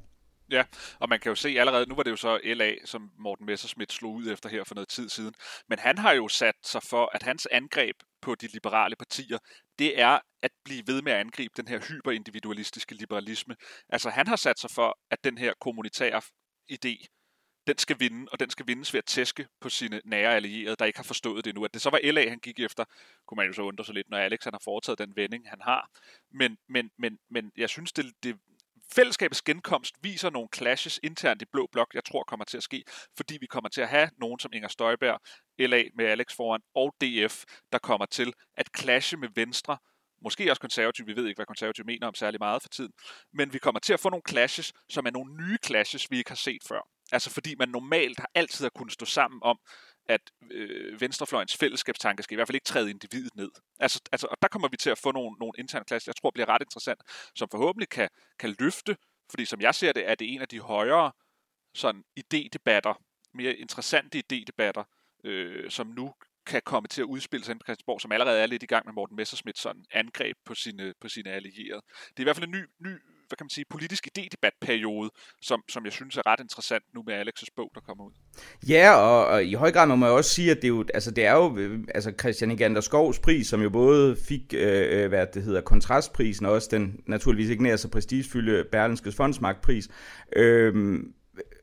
Ja, 0.51 0.63
og 0.99 1.09
man 1.09 1.19
kan 1.19 1.29
jo 1.29 1.35
se 1.35 1.49
allerede, 1.49 1.89
nu 1.89 1.95
var 1.95 2.03
det 2.03 2.11
jo 2.11 2.15
så 2.15 2.39
LA, 2.43 2.71
som 2.85 3.11
Morten 3.19 3.45
Messerschmidt 3.45 3.93
slog 3.93 4.13
ud 4.13 4.31
efter 4.31 4.49
her 4.49 4.63
for 4.63 4.75
noget 4.75 4.89
tid 4.89 5.09
siden, 5.09 5.33
men 5.69 5.79
han 5.79 5.97
har 5.97 6.11
jo 6.11 6.27
sat 6.27 6.55
sig 6.63 6.81
for, 6.83 7.09
at 7.13 7.23
hans 7.23 7.47
angreb 7.51 7.95
på 8.21 8.35
de 8.35 8.47
liberale 8.47 8.95
partier, 8.95 9.37
det 9.79 10.01
er 10.01 10.19
at 10.43 10.51
blive 10.65 10.83
ved 10.87 11.01
med 11.01 11.11
at 11.11 11.19
angribe 11.19 11.53
den 11.57 11.67
her 11.67 11.79
hyperindividualistiske 11.79 12.95
liberalisme. 12.95 13.55
Altså 13.89 14.09
han 14.09 14.27
har 14.27 14.35
sat 14.35 14.59
sig 14.59 14.69
for, 14.71 14.99
at 15.11 15.23
den 15.23 15.37
her 15.37 15.53
kommunitære 15.61 16.21
idé, 16.71 17.18
den 17.69 17.77
skal 17.77 17.99
vinde, 17.99 18.27
og 18.31 18.39
den 18.39 18.49
skal 18.49 18.67
vindes 18.67 18.93
ved 18.93 18.97
at 18.97 19.05
tæske 19.05 19.47
på 19.61 19.69
sine 19.69 20.01
nære 20.05 20.35
allierede, 20.35 20.75
der 20.75 20.85
ikke 20.85 20.99
har 20.99 21.03
forstået 21.03 21.45
det 21.45 21.55
nu. 21.55 21.65
At 21.65 21.73
det 21.73 21.81
så 21.81 21.89
var 21.89 21.99
LA, 22.03 22.29
han 22.29 22.39
gik 22.39 22.59
efter, 22.59 22.85
kunne 23.27 23.35
man 23.35 23.47
jo 23.47 23.53
så 23.53 23.61
undre 23.61 23.85
sig 23.85 23.95
lidt, 23.95 24.09
når 24.09 24.17
Alex 24.17 24.43
han 24.43 24.53
har 24.53 24.61
foretaget 24.63 24.99
den 24.99 25.15
vending, 25.15 25.49
han 25.49 25.61
har. 25.61 25.89
Men, 26.31 26.57
men, 26.69 26.91
men, 26.97 27.17
men 27.29 27.51
jeg 27.57 27.69
synes, 27.69 27.91
det, 27.93 28.05
det 28.23 28.37
fællesskabets 28.95 29.41
genkomst 29.41 29.95
viser 30.01 30.29
nogle 30.29 30.49
clashes 30.55 30.99
internt 31.03 31.41
i 31.41 31.45
Blå 31.45 31.67
Blok, 31.71 31.93
jeg 31.93 32.03
tror 32.05 32.23
kommer 32.23 32.45
til 32.45 32.57
at 32.57 32.63
ske, 32.63 32.83
fordi 33.17 33.37
vi 33.41 33.45
kommer 33.45 33.69
til 33.69 33.81
at 33.81 33.89
have 33.89 34.09
nogen 34.17 34.39
som 34.39 34.51
Inger 34.53 34.67
Støjberg, 34.67 35.19
LA 35.59 35.83
med 35.95 36.05
Alex 36.05 36.35
foran, 36.35 36.61
og 36.75 36.95
DF, 37.01 37.43
der 37.71 37.77
kommer 37.77 38.05
til 38.05 38.33
at 38.57 38.69
clashe 38.77 39.17
med 39.17 39.29
Venstre, 39.35 39.77
måske 40.21 40.51
også 40.51 40.61
konservativ, 40.61 41.07
vi 41.07 41.15
ved 41.15 41.27
ikke, 41.27 41.37
hvad 41.37 41.45
konservativ 41.45 41.85
mener 41.85 42.07
om 42.07 42.15
særlig 42.15 42.39
meget 42.39 42.61
for 42.61 42.69
tiden, 42.69 42.91
men 43.33 43.53
vi 43.53 43.59
kommer 43.59 43.79
til 43.79 43.93
at 43.93 43.99
få 43.99 44.09
nogle 44.09 44.23
clashes, 44.29 44.73
som 44.89 45.05
er 45.05 45.11
nogle 45.11 45.33
nye 45.35 45.57
clashes, 45.65 46.11
vi 46.11 46.17
ikke 46.17 46.29
har 46.29 46.35
set 46.35 46.63
før. 46.67 46.81
Altså 47.11 47.29
fordi 47.29 47.55
man 47.55 47.69
normalt 47.69 48.19
har 48.19 48.29
altid 48.35 48.65
har 48.65 48.69
kunnet 48.69 48.93
stå 48.93 49.05
sammen 49.05 49.39
om, 49.43 49.59
at 50.05 50.21
øh, 50.51 51.01
venstrefløjens 51.01 51.57
fællesskabstanke 51.57 52.23
skal 52.23 52.35
i 52.35 52.37
hvert 52.37 52.47
fald 52.47 52.55
ikke 52.55 52.65
træde 52.65 52.89
individet 52.89 53.35
ned. 53.35 53.51
Altså, 53.79 54.01
altså, 54.11 54.27
og 54.27 54.37
der 54.41 54.47
kommer 54.47 54.67
vi 54.67 54.77
til 54.77 54.89
at 54.89 54.97
få 54.97 55.11
nogle, 55.11 55.37
nogle 55.39 55.53
interne 55.57 55.85
klasser, 55.85 56.09
jeg 56.09 56.15
tror 56.15 56.31
bliver 56.31 56.49
ret 56.49 56.61
interessant, 56.61 57.01
som 57.35 57.49
forhåbentlig 57.51 57.89
kan, 57.89 58.09
kan 58.39 58.55
løfte, 58.59 58.97
fordi 59.29 59.45
som 59.45 59.61
jeg 59.61 59.75
ser 59.75 59.91
det, 59.91 60.09
er 60.09 60.15
det 60.15 60.33
en 60.33 60.41
af 60.41 60.47
de 60.47 60.59
højere 60.59 61.11
sådan 61.73 62.03
idédebatter, 62.19 62.93
mere 63.33 63.55
interessante 63.55 64.23
idédebatter, 64.31 64.83
øh, 65.23 65.71
som 65.71 65.87
nu 65.87 66.13
kan 66.49 66.61
komme 66.65 66.87
til 66.87 67.01
at 67.01 67.05
udspille 67.05 67.45
sig 67.45 67.55
på 67.55 67.65
Christiansborg, 67.65 68.01
som 68.01 68.11
allerede 68.11 68.39
er 68.39 68.45
lidt 68.45 68.63
i 68.63 68.71
gang 68.73 68.85
med 68.85 68.93
Morten 68.93 69.15
Messersmiths 69.15 69.61
sådan 69.61 69.83
angreb 69.91 70.37
på 70.45 70.53
sine, 70.55 70.93
på 71.01 71.07
sine 71.09 71.29
allierede. 71.29 71.81
Det 72.09 72.17
er 72.17 72.21
i 72.21 72.23
hvert 72.23 72.35
fald 72.35 72.47
en 72.47 72.57
ny, 72.59 72.63
ny 72.87 72.93
hvad 73.29 73.37
kan 73.37 73.45
man 73.45 73.49
sige, 73.49 73.65
politisk 73.69 74.07
idédebatperiode, 74.07 75.09
som, 75.41 75.63
som 75.69 75.85
jeg 75.85 75.93
synes 75.93 76.17
er 76.17 76.21
ret 76.25 76.39
interessant 76.39 76.83
nu 76.95 77.03
med 77.07 77.21
Alex's 77.21 77.47
bog, 77.55 77.71
der 77.75 77.81
kommer 77.81 78.03
ud. 78.05 78.11
Ja, 78.67 78.93
og, 78.95 79.25
og 79.25 79.43
i 79.43 79.53
høj 79.53 79.71
grad 79.71 79.87
må 79.87 79.95
man 79.95 80.09
også 80.09 80.29
sige, 80.29 80.51
at 80.51 80.57
det 80.57 80.63
er 80.63 80.67
jo, 80.67 80.85
altså, 80.93 81.11
det 81.11 81.25
er 81.25 81.35
jo 81.35 81.57
altså 81.95 82.13
Christian 82.19 82.51
Egander 82.51 82.81
Skovs 82.81 83.19
pris, 83.19 83.47
som 83.47 83.61
jo 83.61 83.69
både 83.69 84.15
fik, 84.15 84.53
øh, 84.53 85.03
øh 85.03 85.09
hvad 85.09 85.27
det 85.33 85.43
hedder, 85.43 85.61
kontrastprisen, 85.61 86.45
og 86.45 86.51
også 86.51 86.67
den 86.71 86.99
naturligvis 87.07 87.49
ikke 87.49 87.63
nær 87.63 87.75
så 87.75 87.89
prestigefyldte 87.89 88.65
Berlingskes 88.71 89.15
Fondsmarkpris. 89.15 89.89
Øh, 90.35 90.99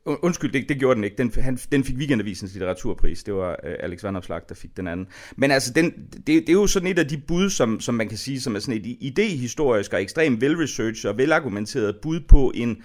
Undskyld, 0.07 0.51
det, 0.51 0.69
det 0.69 0.79
gjorde 0.79 0.95
den 0.95 1.03
ikke. 1.03 1.17
Den, 1.17 1.33
han, 1.41 1.59
den 1.71 1.83
fik 1.83 1.95
Weekendavisens 1.95 2.53
litteraturpris. 2.53 3.23
Det 3.23 3.33
var 3.33 3.49
øh, 3.63 3.75
Alex 3.79 4.03
Vanopslag, 4.03 4.41
der 4.49 4.55
fik 4.55 4.77
den 4.77 4.87
anden. 4.87 5.07
Men 5.35 5.51
altså, 5.51 5.73
den, 5.73 5.91
det, 6.13 6.27
det 6.27 6.49
er 6.49 6.53
jo 6.53 6.67
sådan 6.67 6.87
et 6.87 6.99
af 6.99 7.07
de 7.07 7.17
bud, 7.17 7.49
som, 7.49 7.79
som 7.79 7.95
man 7.95 8.09
kan 8.09 8.17
sige, 8.17 8.41
som 8.41 8.55
er 8.55 8.59
sådan 8.59 8.81
et 8.81 8.97
idehistorisk 8.99 9.93
og 9.93 10.01
ekstremt 10.01 10.41
velresearchet 10.41 11.05
og 11.05 11.17
velargumenteret 11.17 11.95
bud 12.01 12.19
på 12.19 12.51
en, 12.55 12.81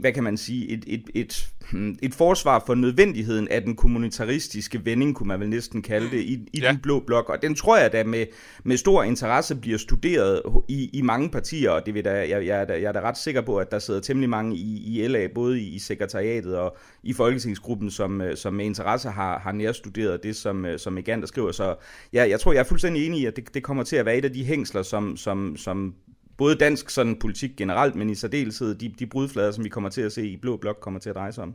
hvad 0.00 0.12
kan 0.12 0.24
man 0.24 0.36
sige, 0.36 0.68
et, 0.68 0.84
et, 0.86 1.10
et, 1.14 1.48
hmm, 1.72 1.96
et 2.02 2.14
forsvar 2.14 2.62
for 2.66 2.74
nødvendigheden 2.74 3.48
af 3.48 3.62
den 3.62 3.76
kommunitaristiske 3.76 4.84
vending, 4.84 5.14
kunne 5.14 5.26
man 5.28 5.40
vel 5.40 5.48
næsten 5.48 5.82
kalde 5.82 6.10
det, 6.10 6.20
i, 6.20 6.48
i 6.52 6.60
ja. 6.60 6.68
den 6.68 6.78
blå 6.78 7.00
blok. 7.06 7.28
Og 7.28 7.42
den 7.42 7.54
tror 7.54 7.78
jeg 7.78 7.92
da 7.92 8.04
med, 8.04 8.26
med 8.64 8.76
stor 8.76 9.02
interesse 9.02 9.54
bliver 9.56 9.78
studeret 9.78 10.42
i, 10.68 10.90
i 10.92 11.02
mange 11.02 11.30
partier, 11.30 11.70
og 11.70 11.86
det 11.86 11.94
vil 11.94 12.04
da, 12.04 12.10
jeg, 12.10 12.46
jeg, 12.46 12.60
er 12.60 12.64
da, 12.64 12.72
jeg 12.72 12.84
er 12.84 12.92
da 12.92 13.00
ret 13.00 13.18
sikker 13.18 13.40
på, 13.40 13.56
at 13.56 13.70
der 13.70 13.78
sidder 13.78 14.00
temmelig 14.00 14.30
mange 14.30 14.56
i, 14.56 15.00
i 15.00 15.08
LA, 15.08 15.26
både 15.34 15.60
i, 15.60 15.68
i 15.68 15.78
sekretariatet 15.78 16.56
og 16.56 16.76
i 17.02 17.12
Folketingsgruppen, 17.12 17.90
som, 17.90 18.22
som 18.34 18.54
med 18.54 18.64
interesse 18.64 19.08
har, 19.08 19.38
har 19.38 19.52
nærstuderet 19.52 20.22
det, 20.22 20.36
som, 20.36 20.66
som 20.76 20.98
Egander 20.98 21.26
skriver. 21.26 21.52
Så 21.52 21.74
ja, 22.12 22.28
jeg 22.28 22.40
tror, 22.40 22.52
jeg 22.52 22.60
er 22.60 22.64
fuldstændig 22.64 23.06
enig 23.06 23.20
i, 23.20 23.26
at 23.26 23.36
det, 23.36 23.54
det 23.54 23.62
kommer 23.62 23.82
til 23.82 23.96
at 23.96 24.06
være 24.06 24.16
et 24.16 24.24
af 24.24 24.32
de 24.32 24.44
hængsler, 24.44 24.82
som, 24.82 25.16
som, 25.16 25.56
som 25.56 25.94
både 26.42 26.54
dansk 26.54 26.90
sådan 26.90 27.16
politik 27.16 27.50
generelt, 27.56 27.94
men 27.94 28.10
i 28.10 28.14
særdeleshed 28.14 28.74
de, 28.74 28.94
de 28.98 29.06
brudflader, 29.06 29.52
som 29.52 29.64
vi 29.64 29.68
kommer 29.68 29.90
til 29.90 30.00
at 30.00 30.12
se 30.12 30.26
i 30.26 30.36
Blå 30.36 30.56
Blok, 30.56 30.76
kommer 30.80 31.00
til 31.00 31.10
at 31.10 31.16
dreje 31.16 31.32
sig 31.32 31.42
om. 31.42 31.54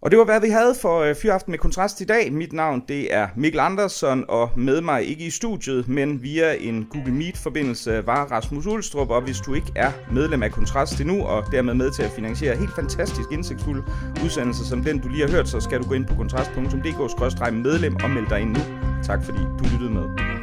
Og 0.00 0.10
det 0.10 0.18
var, 0.18 0.24
hvad 0.24 0.40
vi 0.40 0.48
havde 0.48 0.74
for 0.74 1.00
øh, 1.00 1.14
Fyraften 1.14 1.50
med 1.50 1.58
Kontrast 1.58 2.00
i 2.00 2.04
dag. 2.04 2.32
Mit 2.32 2.52
navn, 2.52 2.82
det 2.88 3.14
er 3.14 3.28
Mikkel 3.36 3.60
Andersen, 3.60 4.24
og 4.28 4.50
med 4.56 4.80
mig 4.80 5.04
ikke 5.04 5.26
i 5.26 5.30
studiet, 5.30 5.88
men 5.88 6.22
via 6.22 6.54
en 6.54 6.86
Google 6.90 7.12
Meet-forbindelse 7.12 8.06
var 8.06 8.24
Rasmus 8.24 8.66
Ulstrup. 8.66 9.10
Og 9.10 9.22
hvis 9.22 9.38
du 9.38 9.54
ikke 9.54 9.72
er 9.76 9.92
medlem 10.12 10.42
af 10.42 10.52
Kontrast 10.52 11.00
endnu, 11.00 11.24
og 11.24 11.44
dermed 11.52 11.74
med 11.74 11.90
til 11.90 12.02
at 12.02 12.10
finansiere 12.10 12.56
helt 12.56 12.74
fantastisk 12.74 13.32
indsigtsfulde 13.32 13.82
udsendelser 14.24 14.64
som 14.64 14.84
den, 14.84 14.98
du 14.98 15.08
lige 15.08 15.26
har 15.26 15.30
hørt, 15.30 15.48
så 15.48 15.60
skal 15.60 15.78
du 15.78 15.88
gå 15.88 15.94
ind 15.94 16.06
på 16.06 16.14
kontrast.dk-medlem 16.14 17.96
og 18.04 18.10
melde 18.10 18.28
dig 18.30 18.40
ind 18.40 18.50
nu. 18.50 18.60
Tak 19.04 19.24
fordi 19.24 19.40
du 19.58 19.64
lyttede 19.72 19.90
med. 19.90 20.38